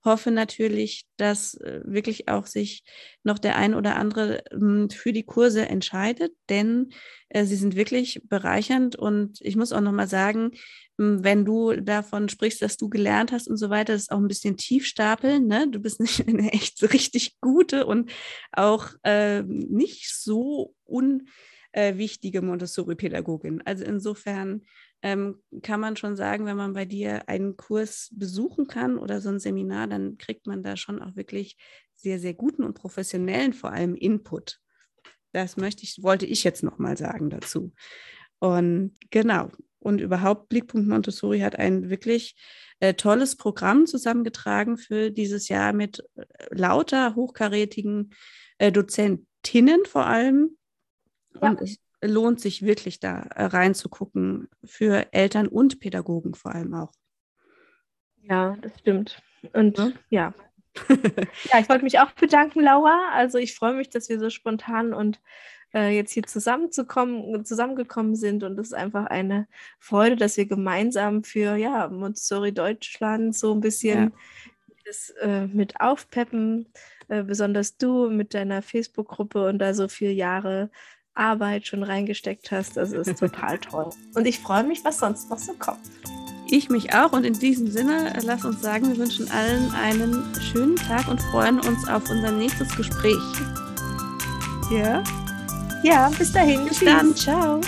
hoffe 0.03 0.31
natürlich, 0.31 1.07
dass 1.17 1.55
äh, 1.55 1.81
wirklich 1.85 2.27
auch 2.27 2.45
sich 2.45 2.83
noch 3.23 3.39
der 3.39 3.55
ein 3.57 3.73
oder 3.73 3.95
andere 3.95 4.43
ähm, 4.51 4.89
für 4.89 5.13
die 5.13 5.23
Kurse 5.23 5.67
entscheidet, 5.67 6.33
denn 6.49 6.89
äh, 7.29 7.45
sie 7.45 7.55
sind 7.55 7.75
wirklich 7.75 8.21
bereichernd 8.25 8.95
und 8.95 9.39
ich 9.41 9.55
muss 9.55 9.71
auch 9.71 9.81
noch 9.81 9.91
mal 9.91 10.07
sagen, 10.07 10.51
ähm, 10.99 11.23
wenn 11.23 11.45
du 11.45 11.73
davon 11.73 12.29
sprichst, 12.29 12.61
dass 12.61 12.77
du 12.77 12.89
gelernt 12.89 13.31
hast 13.31 13.47
und 13.47 13.57
so 13.57 13.69
weiter, 13.69 13.93
das 13.93 14.03
ist 14.03 14.11
auch 14.11 14.19
ein 14.19 14.27
bisschen 14.27 14.57
tiefstapeln. 14.57 15.47
Ne? 15.47 15.67
Du 15.69 15.79
bist 15.79 15.99
nicht 15.99 16.19
eine 16.27 16.51
echt 16.51 16.81
richtig 16.93 17.39
gute 17.39 17.85
und 17.85 18.11
auch 18.51 18.89
äh, 19.03 19.43
nicht 19.43 20.13
so 20.13 20.75
un 20.85 21.27
äh, 21.71 21.97
wichtige 21.97 22.41
Montessori-Pädagogin. 22.41 23.61
Also 23.65 23.83
insofern 23.85 24.63
ähm, 25.01 25.41
kann 25.61 25.79
man 25.79 25.95
schon 25.95 26.15
sagen, 26.15 26.45
wenn 26.45 26.57
man 26.57 26.73
bei 26.73 26.85
dir 26.85 27.27
einen 27.29 27.55
Kurs 27.57 28.09
besuchen 28.13 28.67
kann 28.67 28.97
oder 28.97 29.21
so 29.21 29.29
ein 29.29 29.39
Seminar, 29.39 29.87
dann 29.87 30.17
kriegt 30.17 30.47
man 30.47 30.63
da 30.63 30.75
schon 30.77 31.01
auch 31.01 31.15
wirklich 31.15 31.57
sehr, 31.95 32.19
sehr 32.19 32.33
guten 32.33 32.63
und 32.63 32.73
professionellen 32.73 33.53
vor 33.53 33.71
allem 33.71 33.95
Input. 33.95 34.59
Das 35.31 35.57
möchte 35.57 35.83
ich, 35.83 36.01
wollte 36.01 36.25
ich 36.25 36.43
jetzt 36.43 36.63
nochmal 36.63 36.97
sagen 36.97 37.29
dazu. 37.29 37.73
Und 38.39 38.95
genau. 39.09 39.51
Und 39.79 40.01
überhaupt 40.01 40.49
Blickpunkt 40.49 40.87
Montessori 40.87 41.39
hat 41.39 41.57
ein 41.57 41.89
wirklich 41.89 42.35
äh, 42.79 42.93
tolles 42.93 43.35
Programm 43.35 43.85
zusammengetragen 43.85 44.77
für 44.77 45.11
dieses 45.11 45.47
Jahr 45.47 45.71
mit 45.71 46.03
äh, 46.15 46.25
lauter 46.51 47.15
hochkarätigen 47.15 48.13
äh, 48.57 48.71
Dozentinnen 48.71 49.85
vor 49.85 50.05
allem, 50.05 50.57
Ja. 51.41 51.49
Und 51.49 51.61
es 51.61 51.79
lohnt 52.01 52.39
sich 52.39 52.61
wirklich 52.61 52.99
da 52.99 53.19
äh, 53.35 53.45
reinzugucken, 53.45 54.49
für 54.63 55.13
Eltern 55.13 55.47
und 55.47 55.79
Pädagogen 55.79 56.33
vor 56.33 56.53
allem 56.53 56.73
auch. 56.73 56.91
Ja, 58.21 58.57
das 58.61 58.77
stimmt. 58.79 59.21
Und 59.53 59.77
ja, 59.77 59.91
ja. 60.09 60.33
ja 61.51 61.59
ich 61.59 61.69
wollte 61.69 61.83
mich 61.83 61.99
auch 61.99 62.11
bedanken, 62.11 62.61
Laura. 62.61 63.11
Also 63.13 63.37
ich 63.37 63.55
freue 63.55 63.73
mich, 63.73 63.89
dass 63.89 64.09
wir 64.09 64.19
so 64.19 64.29
spontan 64.29 64.93
und 64.93 65.19
äh, 65.73 65.95
jetzt 65.95 66.11
hier 66.11 66.23
zusammenzukommen, 66.23 67.45
zusammengekommen 67.45 68.15
sind. 68.15 68.43
Und 68.43 68.59
es 68.59 68.67
ist 68.67 68.73
einfach 68.73 69.05
eine 69.05 69.47
Freude, 69.79 70.15
dass 70.15 70.37
wir 70.37 70.45
gemeinsam 70.45 71.23
für 71.23 71.55
ja, 71.55 71.87
Montessori 71.89 72.53
Deutschland 72.53 73.35
so 73.35 73.53
ein 73.53 73.61
bisschen 73.61 74.11
ja. 74.11 74.11
das 74.85 75.09
äh, 75.21 75.47
mit 75.47 75.79
aufpeppen. 75.81 76.71
Äh, 77.07 77.23
besonders 77.23 77.77
du 77.77 78.09
mit 78.09 78.33
deiner 78.33 78.61
Facebook-Gruppe 78.61 79.47
und 79.47 79.59
da 79.59 79.73
so 79.73 79.87
viele 79.87 80.11
Jahre 80.11 80.69
Arbeit 81.19 81.67
schon 81.67 81.83
reingesteckt 81.83 82.51
hast. 82.51 82.77
Das 82.77 82.91
ist 82.91 83.19
total 83.19 83.57
toll. 83.59 83.89
Und 84.15 84.25
ich 84.25 84.39
freue 84.39 84.63
mich, 84.63 84.83
was 84.83 84.99
sonst 84.99 85.29
noch 85.29 85.37
so 85.37 85.53
kommt. 85.53 85.79
Ich 86.51 86.69
mich 86.69 86.93
auch 86.95 87.11
und 87.11 87.25
in 87.25 87.33
diesem 87.33 87.69
Sinne, 87.69 88.15
äh, 88.15 88.21
lass 88.23 88.43
uns 88.43 88.61
sagen, 88.61 88.87
wir 88.87 88.97
wünschen 88.97 89.29
allen 89.29 89.71
einen 89.71 90.23
schönen 90.51 90.75
Tag 90.77 91.07
und 91.07 91.21
freuen 91.21 91.59
uns 91.59 91.87
auf 91.87 92.09
unser 92.09 92.31
nächstes 92.31 92.75
Gespräch. 92.75 93.21
Ja? 94.71 95.03
Ja, 95.83 96.09
bis 96.17 96.31
dahin. 96.31 96.65
Bis 96.65 96.79
Tschüss. 96.79 96.89
dann. 96.89 97.15
Ciao. 97.15 97.61